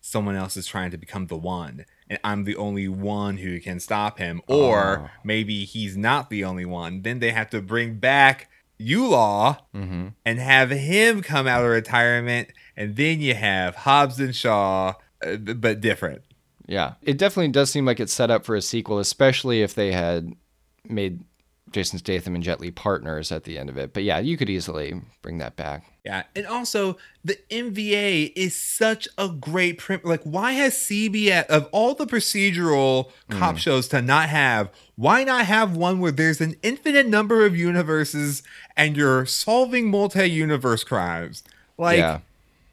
someone 0.00 0.34
else 0.34 0.56
is 0.56 0.66
trying 0.66 0.90
to 0.90 0.96
become 0.98 1.28
the 1.28 1.36
one, 1.36 1.84
and 2.08 2.18
I'm 2.24 2.42
the 2.42 2.56
only 2.56 2.88
one 2.88 3.36
who 3.36 3.60
can 3.60 3.78
stop 3.78 4.18
him. 4.18 4.42
Or 4.48 5.02
Oh. 5.06 5.10
maybe 5.22 5.64
he's 5.64 5.96
not 5.96 6.28
the 6.28 6.42
only 6.44 6.64
one. 6.64 7.02
Then 7.02 7.20
they 7.20 7.30
have 7.30 7.50
to 7.50 7.62
bring 7.62 7.94
back 8.00 8.48
Yulaw 8.80 9.58
Mm-hmm. 9.72 10.08
and 10.24 10.38
have 10.40 10.70
him 10.70 11.22
come 11.22 11.46
out 11.46 11.62
of 11.64 11.70
retirement, 11.70 12.48
and 12.76 12.96
then 12.96 13.20
you 13.20 13.34
have 13.34 13.76
Hobbs 13.76 14.18
and 14.18 14.34
Shaw, 14.34 14.94
uh, 15.24 15.36
but 15.36 15.80
different. 15.80 16.22
Yeah. 16.70 16.94
It 17.02 17.18
definitely 17.18 17.50
does 17.50 17.68
seem 17.68 17.84
like 17.84 17.98
it's 17.98 18.12
set 18.12 18.30
up 18.30 18.44
for 18.44 18.54
a 18.54 18.62
sequel, 18.62 19.00
especially 19.00 19.60
if 19.60 19.74
they 19.74 19.90
had 19.90 20.32
made 20.88 21.24
Jason 21.72 21.98
Statham 21.98 22.36
and 22.36 22.44
Jet 22.44 22.60
Li 22.60 22.70
partners 22.70 23.32
at 23.32 23.42
the 23.42 23.58
end 23.58 23.68
of 23.68 23.76
it. 23.76 23.92
But 23.92 24.04
yeah, 24.04 24.20
you 24.20 24.36
could 24.36 24.48
easily 24.48 25.00
bring 25.20 25.38
that 25.38 25.56
back. 25.56 25.84
Yeah, 26.04 26.22
and 26.34 26.46
also 26.46 26.96
the 27.24 27.38
MVA 27.50 28.32
is 28.36 28.54
such 28.54 29.08
a 29.18 29.28
great 29.28 29.78
print. 29.78 30.04
Like, 30.04 30.22
why 30.22 30.52
has 30.52 30.74
CBS 30.74 31.46
of 31.46 31.68
all 31.72 31.94
the 31.94 32.06
procedural 32.06 33.10
cop 33.28 33.54
hmm. 33.54 33.58
shows 33.58 33.88
to 33.88 34.00
not 34.00 34.28
have? 34.28 34.70
Why 34.94 35.24
not 35.24 35.46
have 35.46 35.76
one 35.76 35.98
where 35.98 36.12
there's 36.12 36.40
an 36.40 36.54
infinite 36.62 37.08
number 37.08 37.44
of 37.44 37.56
universes 37.56 38.44
and 38.76 38.96
you're 38.96 39.26
solving 39.26 39.90
multi-universe 39.90 40.84
crimes? 40.84 41.42
Like, 41.76 41.98
yeah. 41.98 42.20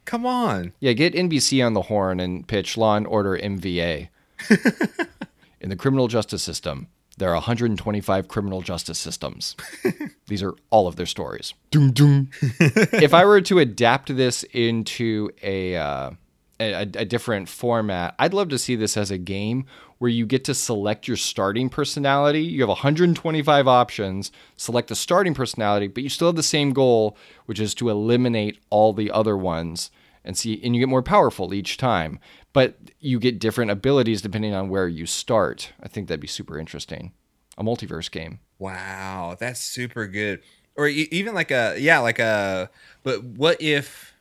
Come 0.08 0.26
on. 0.26 0.74
Yeah, 0.80 0.94
get 0.94 1.14
NBC 1.14 1.64
on 1.64 1.74
the 1.74 1.84
horn 1.84 2.20
and 2.20 2.48
pitch 2.48 2.78
Law 2.78 2.96
and 2.96 3.06
Order 3.06 3.38
MVA. 3.38 4.08
In 5.62 5.70
the 5.70 5.76
criminal 5.76 6.08
justice 6.08 6.42
system, 6.42 6.88
there 7.18 7.30
are 7.30 7.36
125 7.36 8.28
criminal 8.28 8.62
justice 8.62 8.98
systems. 8.98 9.56
These 10.28 10.42
are 10.42 10.54
all 10.70 10.88
of 10.88 10.96
their 10.96 11.06
stories. 11.06 11.54
Doom 11.72 11.92
doom. 11.92 12.30
if 12.42 13.14
I 13.14 13.26
were 13.26 13.42
to 13.42 13.60
adapt 13.60 14.16
this 14.16 14.44
into 14.54 15.30
a, 15.44 15.76
uh, 15.76 16.12
a 16.60 16.82
a 16.82 17.06
different 17.06 17.50
format, 17.50 18.16
I'd 18.18 18.34
love 18.34 18.50
to 18.50 18.58
see 18.58 18.76
this 18.76 18.98
as 18.98 19.12
a 19.12 19.18
game 19.18 19.66
where 19.98 20.12
you 20.12 20.28
get 20.28 20.44
to 20.46 20.54
select 20.54 21.08
your 21.08 21.18
starting 21.18 21.70
personality. 21.70 22.44
You 22.44 22.62
have 22.62 22.70
125 22.70 23.68
options, 23.68 24.32
select 24.56 24.90
the 24.90 24.96
starting 24.96 25.34
personality, 25.34 25.88
but 25.88 26.04
you 26.04 26.10
still 26.10 26.28
have 26.28 26.36
the 26.36 26.44
same 26.44 26.72
goal, 26.72 27.18
which 27.48 27.60
is 27.60 27.74
to 27.76 27.90
eliminate 27.90 28.60
all 28.70 28.94
the 28.94 29.10
other 29.12 29.36
ones 29.36 29.90
and 30.28 30.38
see 30.38 30.62
and 30.64 30.76
you 30.76 30.80
get 30.80 30.90
more 30.90 31.02
powerful 31.02 31.54
each 31.54 31.78
time 31.78 32.20
but 32.54 32.78
you 33.00 33.20
get 33.20 33.40
different 33.40 33.72
abilities 33.72 34.22
depending 34.22 34.54
on 34.54 34.70
where 34.70 34.88
you 34.88 35.08
start 35.08 35.74
i 35.82 35.88
think 35.88 36.08
that'd 36.08 36.20
be 36.20 36.28
super 36.28 36.60
interesting 36.60 37.12
a 37.58 37.64
multiverse 37.64 38.12
game 38.12 38.40
Wow, 38.60 39.38
that's 39.40 39.62
super 39.62 40.08
good. 40.08 40.42
Or 40.76 40.88
even 40.88 41.34
like 41.34 41.52
a 41.52 41.76
yeah, 41.78 42.00
like 42.00 42.20
a. 42.20 42.70
But 43.04 43.24
what 43.24 43.62
if? 43.62 44.14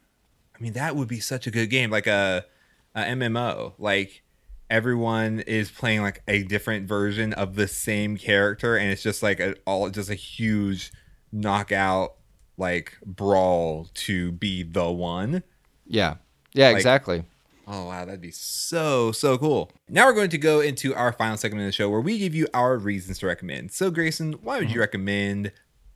I 0.58 0.62
mean, 0.62 0.72
that 0.72 0.96
would 0.96 1.08
be 1.08 1.20
such 1.20 1.46
a 1.46 1.50
good 1.50 1.68
game, 1.68 1.90
like 1.90 2.06
a, 2.06 2.46
a 2.94 3.02
MMO. 3.02 3.74
Like 3.78 4.22
everyone 4.70 5.40
is 5.40 5.70
playing 5.70 6.00
like 6.00 6.22
a 6.26 6.42
different 6.44 6.88
version 6.88 7.32
of 7.34 7.56
the 7.56 7.68
same 7.68 8.16
character, 8.16 8.76
and 8.76 8.90
it's 8.90 9.02
just 9.02 9.22
like 9.22 9.38
a, 9.38 9.54
all 9.66 9.88
just 9.90 10.10
a 10.10 10.14
huge 10.14 10.92
knockout 11.30 12.14
like 12.56 12.96
brawl 13.04 13.88
to 13.92 14.32
be 14.32 14.62
the 14.62 14.90
one. 14.90 15.42
Yeah 15.86 16.14
yeah 16.52 16.68
Like- 16.68 16.76
exactly 16.76 17.24
Oh 17.68 17.86
wow, 17.86 18.04
that'd 18.04 18.20
be 18.20 18.30
so 18.30 19.10
so 19.10 19.36
cool. 19.36 19.72
Now 19.88 20.06
we're 20.06 20.12
going 20.12 20.30
to 20.30 20.38
go 20.38 20.60
into 20.60 20.94
our 20.94 21.12
final 21.12 21.36
segment 21.36 21.62
of 21.62 21.66
the 21.66 21.72
show 21.72 21.90
where 21.90 22.00
we 22.00 22.16
give 22.16 22.32
you 22.32 22.46
our 22.54 22.78
reasons 22.78 23.18
to 23.18 23.26
recommend. 23.26 23.72
So 23.72 23.90
Grayson, 23.90 24.34
why 24.34 24.60
would 24.60 24.70
you 24.70 24.78
recommend 24.78 25.50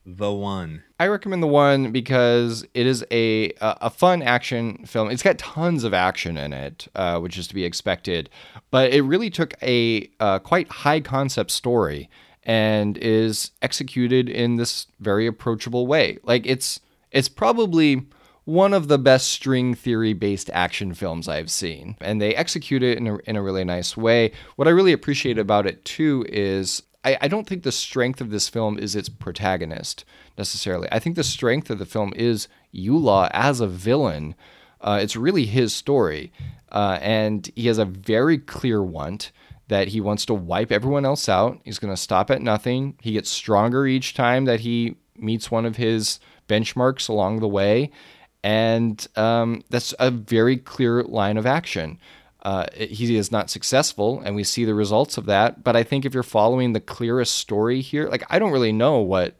the 0.05 0.33
one? 0.33 0.83
i 0.99 1.07
recommend 1.07 1.43
the 1.43 1.47
one 1.47 1.93
because 1.93 2.67
it 2.75 2.87
is 2.87 3.05
a 3.13 3.51
a 3.61 3.77
a 3.83 3.91
fun 3.91 4.23
action 4.23 4.85
film 4.87 5.11
it's 5.11 5.23
got 5.23 5.37
tons 5.39 5.85
of 5.85 5.93
action 5.95 6.37
in 6.39 6.53
it 6.55 6.89
uh, 6.97 7.21
which 7.21 7.37
is 7.39 7.47
to 7.47 7.55
be 7.55 7.65
expected 7.65 8.31
but 8.71 8.91
it 8.93 9.03
really 9.03 9.29
took 9.31 9.55
a 9.63 10.11
uh, 10.19 10.39
quite 10.39 10.69
high 10.69 11.01
concept 11.01 11.51
story 11.51 12.09
and 12.45 12.97
is 12.99 13.51
executed 13.61 14.29
in 14.29 14.57
this 14.57 14.87
very 15.01 15.27
approachable 15.27 15.87
way 15.87 16.19
like 16.25 16.47
it's 16.47 16.81
it's 17.13 17.29
probably 17.29 18.03
one 18.51 18.75
of 18.75 18.89
the 18.89 18.99
best 18.99 19.29
string 19.29 19.75
theory 19.75 20.13
based 20.13 20.51
action 20.53 20.93
films 20.93 21.29
I've 21.29 21.51
seen. 21.51 21.97
And 22.01 22.21
they 22.21 22.35
execute 22.35 22.83
it 22.83 22.99
in 22.99 23.07
a, 23.07 23.17
in 23.19 23.37
a 23.37 23.43
really 23.43 23.65
nice 23.65 23.97
way. 23.97 24.33
What 24.57 24.67
I 24.67 24.73
really 24.73 24.93
appreciate 24.93 25.39
about 25.39 25.67
it 25.67 25.85
too 25.85 26.27
is 26.29 26.83
I, 27.05 27.17
I 27.21 27.29
don't 27.29 27.47
think 27.47 27.63
the 27.63 27.71
strength 27.71 28.21
of 28.21 28.31
this 28.31 28.49
film 28.49 28.77
is 28.77 28.97
its 28.97 29.09
protagonist 29.09 30.05
necessarily. 30.37 30.89
I 30.91 30.99
think 30.99 31.15
the 31.15 31.23
strength 31.23 31.71
of 31.71 31.79
the 31.79 31.87
film 31.87 32.13
is 32.17 32.49
Yulaw 32.75 33.31
as 33.33 33.61
a 33.61 33.69
villain. 33.69 34.35
Uh, 34.81 34.99
it's 35.01 35.15
really 35.15 35.47
his 35.47 35.73
story. 35.73 36.33
Uh, 36.73 36.99
and 37.01 37.51
he 37.55 37.69
has 37.69 37.79
a 37.79 37.85
very 37.85 38.37
clear 38.37 38.83
want 38.83 39.31
that 39.69 39.89
he 39.89 40.01
wants 40.01 40.27
to 40.27 40.35
wipe 40.35 40.73
everyone 40.73 41.05
else 41.05 41.29
out. 41.29 41.61
He's 41.65 41.79
going 41.79 41.95
to 41.95 42.01
stop 42.01 42.33
at 42.33 42.43
nothing. 42.43 42.97
He 43.01 43.13
gets 43.13 43.31
stronger 43.31 43.87
each 43.87 44.15
time 44.15 44.45
that 44.47 44.61
he 44.61 44.97
meets 45.17 45.53
one 45.53 45.67
of 45.67 45.77
his 45.77 46.19
benchmarks 46.49 47.09
along 47.09 47.39
the 47.39 47.49
way. 47.49 47.93
And 48.43 49.07
um, 49.17 49.63
that's 49.69 49.95
a 49.99 50.11
very 50.11 50.57
clear 50.57 51.03
line 51.03 51.37
of 51.37 51.47
action. 51.47 51.99
Uh, 52.43 52.67
he 52.75 53.17
is 53.17 53.31
not 53.31 53.51
successful, 53.51 54.23
and 54.25 54.35
we 54.35 54.45
see 54.45 54.65
the 54.65 54.75
results 54.75 55.19
of 55.19 55.27
that. 55.27 55.63
But 55.63 55.77
I 55.77 55.83
think 55.83 56.05
if 56.05 56.15
you're 56.15 56.23
following 56.23 56.73
the 56.73 56.81
clearest 56.81 57.35
story 57.35 57.83
here, 57.83 58.09
like 58.09 58.25
I 58.31 58.39
don't 58.39 58.53
really 58.53 58.73
know 58.73 58.99
what 58.99 59.37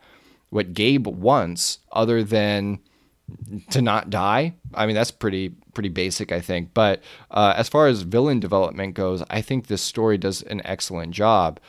what 0.51 0.75
Gabe 0.75 1.07
wants 1.07 1.79
other 1.93 2.23
than 2.23 2.81
to 3.71 3.81
not 3.81 4.11
die. 4.11 4.55
I 4.75 4.87
mean, 4.87 4.95
that's 4.95 5.11
pretty 5.11 5.55
pretty 5.73 5.89
basic, 5.89 6.33
I 6.33 6.41
think. 6.41 6.75
But 6.75 7.03
uh, 7.31 7.55
as 7.57 7.69
far 7.69 7.87
as 7.87 8.03
villain 8.03 8.41
development 8.41 8.95
goes, 8.95 9.23
I 9.31 9.41
think 9.41 9.67
this 9.67 9.83
story 9.83 10.19
does 10.19 10.43
an 10.43 10.61
excellent 10.65 11.13
job 11.15 11.61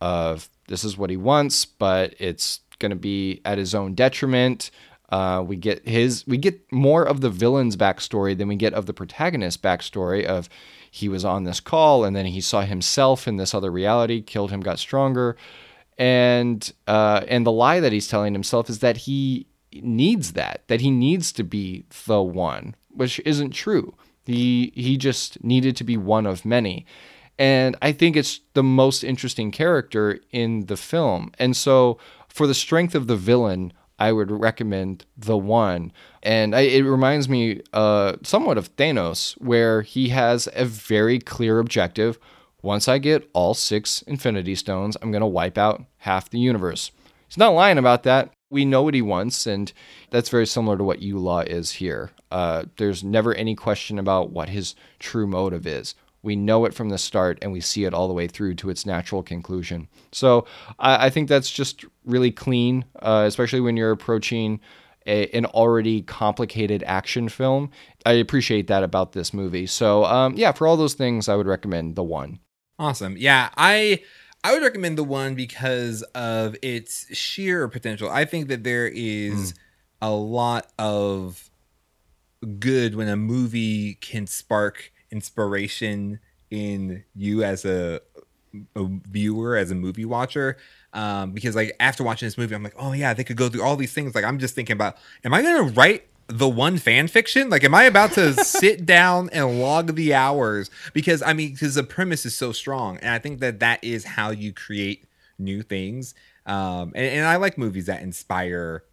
of 0.00 0.48
this 0.68 0.82
is 0.82 0.96
what 0.96 1.10
he 1.10 1.16
wants, 1.16 1.64
but 1.64 2.14
it's 2.18 2.60
going 2.78 2.90
to 2.90 2.96
be 2.96 3.40
at 3.44 3.58
his 3.58 3.74
own 3.74 3.94
detriment. 3.94 4.70
Uh, 5.10 5.42
we 5.46 5.56
get 5.56 5.86
his 5.86 6.24
we 6.26 6.36
get 6.36 6.60
more 6.72 7.04
of 7.04 7.20
the 7.20 7.30
villain's 7.30 7.76
backstory 7.76 8.36
than 8.36 8.48
we 8.48 8.56
get 8.56 8.74
of 8.74 8.86
the 8.86 8.94
protagonist's 8.94 9.60
backstory 9.60 10.24
of 10.24 10.48
he 10.90 11.08
was 11.08 11.24
on 11.24 11.44
this 11.44 11.60
call 11.60 12.04
and 12.04 12.14
then 12.14 12.26
he 12.26 12.40
saw 12.40 12.62
himself 12.62 13.28
in 13.28 13.36
this 13.36 13.54
other 13.54 13.70
reality, 13.70 14.22
killed 14.22 14.50
him, 14.50 14.60
got 14.60 14.78
stronger, 14.78 15.36
and 15.98 16.72
uh, 16.86 17.22
and 17.28 17.44
the 17.44 17.52
lie 17.52 17.80
that 17.80 17.92
he's 17.92 18.08
telling 18.08 18.32
himself 18.32 18.70
is 18.70 18.78
that 18.78 18.98
he 18.98 19.46
needs 19.72 20.32
that, 20.32 20.62
that 20.68 20.80
he 20.80 20.90
needs 20.90 21.32
to 21.32 21.44
be 21.44 21.84
the 22.06 22.22
one, 22.22 22.74
which 22.90 23.20
isn't 23.24 23.50
true. 23.50 23.94
He 24.24 24.72
he 24.74 24.96
just 24.96 25.42
needed 25.44 25.76
to 25.76 25.84
be 25.84 25.96
one 25.96 26.26
of 26.26 26.44
many. 26.44 26.86
And 27.38 27.76
I 27.80 27.92
think 27.92 28.16
it's 28.16 28.40
the 28.52 28.62
most 28.62 29.02
interesting 29.02 29.50
character 29.50 30.20
in 30.30 30.66
the 30.66 30.76
film. 30.76 31.32
And 31.38 31.56
so 31.56 31.98
for 32.28 32.46
the 32.46 32.54
strength 32.54 32.94
of 32.94 33.06
the 33.06 33.16
villain, 33.16 33.72
I 34.00 34.12
would 34.12 34.30
recommend 34.30 35.04
The 35.16 35.36
One. 35.36 35.92
And 36.22 36.56
I, 36.56 36.62
it 36.62 36.82
reminds 36.82 37.28
me 37.28 37.60
uh, 37.72 38.16
somewhat 38.22 38.58
of 38.58 38.74
Thanos, 38.76 39.34
where 39.34 39.82
he 39.82 40.08
has 40.08 40.48
a 40.54 40.64
very 40.64 41.18
clear 41.18 41.58
objective. 41.58 42.18
Once 42.62 42.88
I 42.88 42.98
get 42.98 43.28
all 43.34 43.54
six 43.54 44.02
Infinity 44.02 44.54
Stones, 44.54 44.96
I'm 45.00 45.12
going 45.12 45.20
to 45.20 45.26
wipe 45.26 45.58
out 45.58 45.84
half 45.98 46.30
the 46.30 46.38
universe. 46.38 46.90
He's 47.28 47.38
not 47.38 47.54
lying 47.54 47.78
about 47.78 48.02
that. 48.04 48.32
We 48.50 48.64
know 48.64 48.82
what 48.82 48.94
he 48.94 49.02
wants, 49.02 49.46
and 49.46 49.72
that's 50.10 50.30
very 50.30 50.46
similar 50.46 50.76
to 50.76 50.82
what 50.82 51.00
Yulaw 51.00 51.46
is 51.46 51.72
here. 51.72 52.10
Uh, 52.30 52.64
there's 52.78 53.04
never 53.04 53.34
any 53.34 53.54
question 53.54 53.98
about 53.98 54.30
what 54.30 54.48
his 54.48 54.74
true 54.98 55.26
motive 55.26 55.66
is. 55.66 55.94
We 56.22 56.36
know 56.36 56.64
it 56.64 56.74
from 56.74 56.90
the 56.90 56.98
start 56.98 57.38
and 57.40 57.52
we 57.52 57.60
see 57.60 57.84
it 57.84 57.94
all 57.94 58.08
the 58.08 58.14
way 58.14 58.26
through 58.26 58.54
to 58.56 58.70
its 58.70 58.84
natural 58.84 59.22
conclusion. 59.22 59.88
So 60.12 60.46
I, 60.78 61.06
I 61.06 61.10
think 61.10 61.28
that's 61.28 61.50
just 61.50 61.84
really 62.04 62.30
clean, 62.30 62.84
uh, 63.00 63.24
especially 63.26 63.60
when 63.60 63.76
you're 63.76 63.90
approaching 63.90 64.60
a, 65.06 65.28
an 65.28 65.46
already 65.46 66.02
complicated 66.02 66.82
action 66.86 67.28
film. 67.28 67.70
I 68.04 68.12
appreciate 68.12 68.66
that 68.66 68.82
about 68.82 69.12
this 69.12 69.32
movie. 69.32 69.66
So 69.66 70.04
um, 70.04 70.34
yeah, 70.36 70.52
for 70.52 70.66
all 70.66 70.76
those 70.76 70.94
things, 70.94 71.28
I 71.28 71.36
would 71.36 71.46
recommend 71.46 71.96
the 71.96 72.04
one. 72.04 72.40
Awesome. 72.78 73.16
Yeah, 73.18 73.50
I 73.56 74.00
I 74.42 74.54
would 74.54 74.62
recommend 74.62 74.96
the 74.96 75.04
one 75.04 75.34
because 75.34 76.02
of 76.14 76.56
its 76.62 77.14
sheer 77.14 77.68
potential. 77.68 78.08
I 78.08 78.24
think 78.24 78.48
that 78.48 78.64
there 78.64 78.86
is 78.88 79.52
mm. 79.52 79.58
a 80.00 80.10
lot 80.10 80.66
of 80.78 81.50
good 82.58 82.94
when 82.94 83.08
a 83.08 83.16
movie 83.16 83.94
can 83.94 84.26
spark 84.26 84.92
inspiration 85.10 86.20
in 86.50 87.04
you 87.14 87.44
as 87.44 87.64
a, 87.64 88.00
a 88.74 88.84
viewer, 89.08 89.56
as 89.56 89.70
a 89.70 89.74
movie 89.74 90.04
watcher. 90.04 90.56
Um, 90.92 91.32
because 91.32 91.54
like 91.54 91.74
after 91.78 92.02
watching 92.02 92.26
this 92.26 92.36
movie, 92.36 92.54
I'm 92.54 92.62
like, 92.62 92.74
oh 92.76 92.92
yeah, 92.92 93.14
they 93.14 93.24
could 93.24 93.36
go 93.36 93.48
through 93.48 93.62
all 93.62 93.76
these 93.76 93.92
things. 93.92 94.14
Like 94.14 94.24
I'm 94.24 94.38
just 94.38 94.54
thinking 94.54 94.74
about, 94.74 94.96
am 95.24 95.32
I 95.32 95.42
gonna 95.42 95.70
write 95.70 96.06
the 96.26 96.48
one 96.48 96.78
fan 96.78 97.08
fiction? 97.08 97.50
Like, 97.50 97.64
am 97.64 97.74
I 97.74 97.84
about 97.84 98.12
to 98.12 98.34
sit 98.44 98.86
down 98.86 99.30
and 99.32 99.60
log 99.60 99.94
the 99.94 100.14
hours? 100.14 100.70
Because 100.92 101.22
I 101.22 101.32
mean, 101.32 101.52
because 101.52 101.74
the 101.74 101.82
premise 101.82 102.24
is 102.26 102.36
so 102.36 102.52
strong, 102.52 102.98
and 102.98 103.10
I 103.10 103.18
think 103.18 103.40
that 103.40 103.60
that 103.60 103.82
is 103.84 104.04
how 104.04 104.30
you 104.30 104.52
create 104.52 105.04
new 105.38 105.62
things. 105.62 106.14
Um, 106.46 106.92
and, 106.94 107.06
and 107.06 107.26
I 107.26 107.36
like 107.36 107.58
movies 107.58 107.86
that 107.86 108.02
inspire 108.02 108.84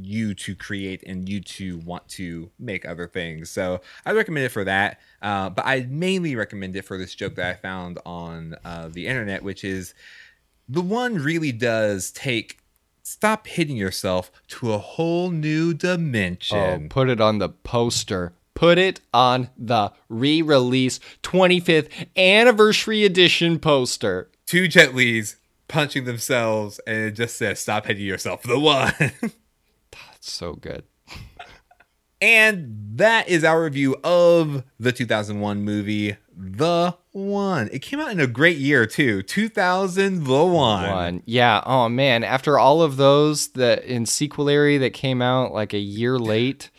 you 0.00 0.34
to 0.34 0.54
create 0.54 1.02
and 1.06 1.28
you 1.28 1.40
to 1.40 1.78
want 1.78 2.06
to 2.08 2.50
make 2.58 2.84
other 2.86 3.06
things. 3.06 3.50
So 3.50 3.80
I 4.04 4.12
recommend 4.12 4.46
it 4.46 4.50
for 4.50 4.64
that. 4.64 5.00
Uh, 5.22 5.50
but 5.50 5.66
I 5.66 5.86
mainly 5.88 6.36
recommend 6.36 6.76
it 6.76 6.82
for 6.82 6.98
this 6.98 7.14
joke 7.14 7.36
that 7.36 7.46
I 7.46 7.54
found 7.54 7.98
on 8.04 8.56
uh, 8.64 8.88
the 8.88 9.06
internet, 9.06 9.42
which 9.42 9.64
is 9.64 9.94
the 10.68 10.82
one 10.82 11.14
really 11.14 11.52
does 11.52 12.10
take 12.10 12.58
stop 13.02 13.46
hitting 13.46 13.76
yourself 13.76 14.32
to 14.48 14.72
a 14.72 14.78
whole 14.78 15.30
new 15.30 15.72
dimension. 15.72 16.84
Oh, 16.84 16.86
put 16.88 17.08
it 17.08 17.20
on 17.20 17.38
the 17.38 17.48
poster. 17.48 18.34
Put 18.54 18.78
it 18.78 19.00
on 19.12 19.50
the 19.56 19.92
re 20.08 20.40
release 20.42 20.98
25th 21.22 21.88
anniversary 22.16 23.04
edition 23.04 23.58
poster. 23.58 24.30
Two 24.46 24.66
Jet 24.66 24.94
Lis 24.94 25.36
punching 25.68 26.04
themselves, 26.04 26.80
and 26.86 26.96
it 26.96 27.10
just 27.12 27.36
says, 27.36 27.60
Stop 27.60 27.86
hitting 27.86 28.06
yourself. 28.06 28.42
The 28.42 28.58
one. 28.58 28.94
so 30.30 30.54
good. 30.54 30.84
and 32.20 32.74
that 32.96 33.28
is 33.28 33.44
our 33.44 33.62
review 33.62 33.96
of 34.02 34.64
the 34.78 34.92
2001 34.92 35.62
movie, 35.62 36.16
The 36.36 36.96
One. 37.12 37.68
It 37.72 37.80
came 37.80 38.00
out 38.00 38.10
in 38.10 38.20
a 38.20 38.26
great 38.26 38.58
year, 38.58 38.86
too. 38.86 39.22
2001. 39.22 40.90
One. 40.90 41.22
Yeah. 41.26 41.62
Oh, 41.66 41.88
man. 41.88 42.24
After 42.24 42.58
all 42.58 42.82
of 42.82 42.96
those 42.96 43.48
that 43.48 43.84
in 43.84 44.06
sequelary 44.06 44.78
that 44.78 44.92
came 44.92 45.20
out 45.20 45.52
like 45.52 45.72
a 45.74 45.78
year 45.78 46.18
late, 46.18 46.70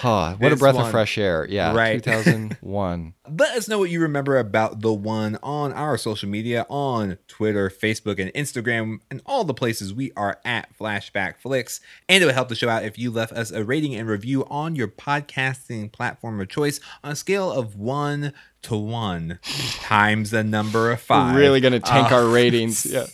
Huh, 0.00 0.34
what 0.38 0.50
a 0.50 0.56
breath 0.56 0.76
one. 0.76 0.86
of 0.86 0.90
fresh 0.90 1.18
air. 1.18 1.46
Yeah, 1.48 1.74
right. 1.74 2.02
2001. 2.02 3.14
Let 3.38 3.56
us 3.56 3.68
know 3.68 3.78
what 3.78 3.90
you 3.90 4.00
remember 4.00 4.38
about 4.38 4.80
the 4.80 4.94
one 4.94 5.38
on 5.42 5.74
our 5.74 5.98
social 5.98 6.28
media 6.28 6.64
on 6.70 7.18
Twitter, 7.28 7.68
Facebook, 7.68 8.18
and 8.18 8.32
Instagram, 8.32 9.00
and 9.10 9.20
all 9.26 9.44
the 9.44 9.52
places 9.52 9.92
we 9.92 10.10
are 10.16 10.40
at 10.42 10.74
Flashback 10.78 11.38
Flicks. 11.38 11.80
And 12.08 12.22
it 12.22 12.26
would 12.26 12.34
help 12.34 12.48
the 12.48 12.54
show 12.54 12.70
out 12.70 12.82
if 12.82 12.98
you 12.98 13.10
left 13.10 13.32
us 13.34 13.50
a 13.50 13.62
rating 13.62 13.94
and 13.94 14.08
review 14.08 14.46
on 14.46 14.74
your 14.74 14.88
podcasting 14.88 15.92
platform 15.92 16.40
of 16.40 16.48
choice 16.48 16.80
on 17.04 17.12
a 17.12 17.16
scale 17.16 17.52
of 17.52 17.76
one 17.76 18.32
to 18.62 18.76
one 18.76 19.38
times 19.82 20.30
the 20.30 20.42
number 20.42 20.90
of 20.90 21.00
five. 21.00 21.34
We're 21.34 21.40
really 21.40 21.60
going 21.60 21.72
to 21.74 21.80
tank 21.80 22.10
uh, 22.10 22.16
our 22.16 22.26
ratings. 22.26 22.86
Yeah. 22.90 23.06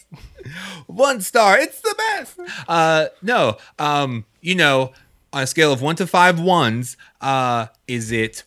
one 0.86 1.20
star. 1.20 1.58
It's 1.58 1.80
the 1.80 1.94
best. 1.98 2.38
Uh, 2.68 3.06
no, 3.20 3.56
um, 3.80 4.24
you 4.40 4.54
know, 4.54 4.92
on 5.36 5.42
a 5.42 5.46
scale 5.46 5.70
of 5.70 5.82
one 5.82 5.94
to 5.96 6.06
five 6.06 6.40
ones, 6.40 6.96
uh, 7.20 7.66
is 7.86 8.10
it 8.10 8.44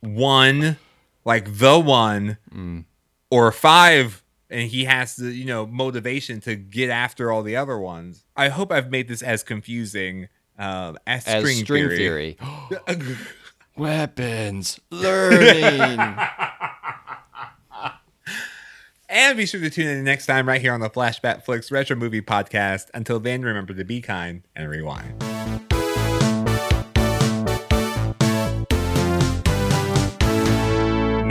one, 0.00 0.78
like 1.22 1.58
the 1.58 1.78
one, 1.78 2.38
mm. 2.50 2.84
or 3.30 3.52
five? 3.52 4.24
And 4.48 4.62
he 4.62 4.86
has 4.86 5.16
the 5.16 5.30
you 5.32 5.44
know 5.44 5.66
motivation 5.66 6.40
to 6.40 6.56
get 6.56 6.88
after 6.88 7.30
all 7.30 7.42
the 7.42 7.56
other 7.56 7.78
ones. 7.78 8.24
I 8.34 8.48
hope 8.48 8.72
I've 8.72 8.90
made 8.90 9.06
this 9.06 9.22
as 9.22 9.42
confusing 9.42 10.28
um, 10.58 10.98
as, 11.06 11.26
as 11.26 11.42
string, 11.42 11.58
string 11.58 11.88
theory. 11.90 12.38
theory. 12.88 13.16
Weapons 13.76 14.80
learning. 14.90 16.00
And 19.12 19.36
be 19.36 19.44
sure 19.44 19.60
to 19.60 19.68
tune 19.70 19.88
in 19.88 20.04
next 20.04 20.26
time 20.26 20.46
right 20.46 20.60
here 20.60 20.72
on 20.72 20.80
the 20.80 20.88
Flashback 20.88 21.44
Flicks 21.44 21.70
Retro 21.72 21.96
Movie 21.96 22.22
Podcast. 22.22 22.86
Until 22.94 23.18
then, 23.18 23.42
remember 23.42 23.74
to 23.74 23.84
be 23.84 24.00
kind 24.00 24.42
and 24.54 24.70
rewind. 24.70 25.69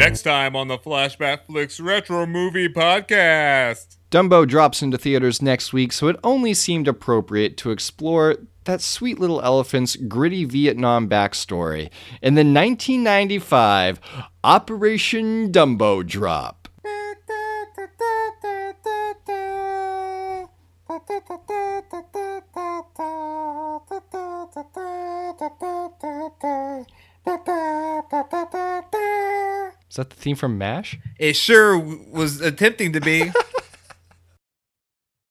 Next 0.09 0.23
time 0.23 0.55
on 0.55 0.67
the 0.67 0.79
Flashback 0.79 1.45
Flicks 1.45 1.79
Retro 1.79 2.25
Movie 2.25 2.67
Podcast. 2.67 3.97
Dumbo 4.09 4.47
drops 4.47 4.81
into 4.81 4.97
theaters 4.97 5.39
next 5.39 5.71
week, 5.71 5.91
so 5.91 6.07
it 6.07 6.15
only 6.23 6.55
seemed 6.55 6.87
appropriate 6.87 7.57
to 7.57 7.69
explore 7.69 8.37
that 8.63 8.81
sweet 8.81 9.19
little 9.19 9.39
elephant's 9.39 9.95
gritty 9.95 10.45
Vietnam 10.45 11.07
backstory 11.07 11.91
in 12.23 12.33
the 12.33 12.39
1995 12.39 13.99
Operation 14.43 15.51
Dumbo 15.51 16.03
Drop. 16.03 16.67
Is 27.29 27.35
that 29.95 30.09
the 30.09 30.15
theme 30.15 30.35
from 30.35 30.57
MASH? 30.57 30.97
It 31.19 31.35
sure 31.35 31.77
was 31.77 32.41
attempting 32.41 32.93
to 32.93 33.01
be. 33.01 33.31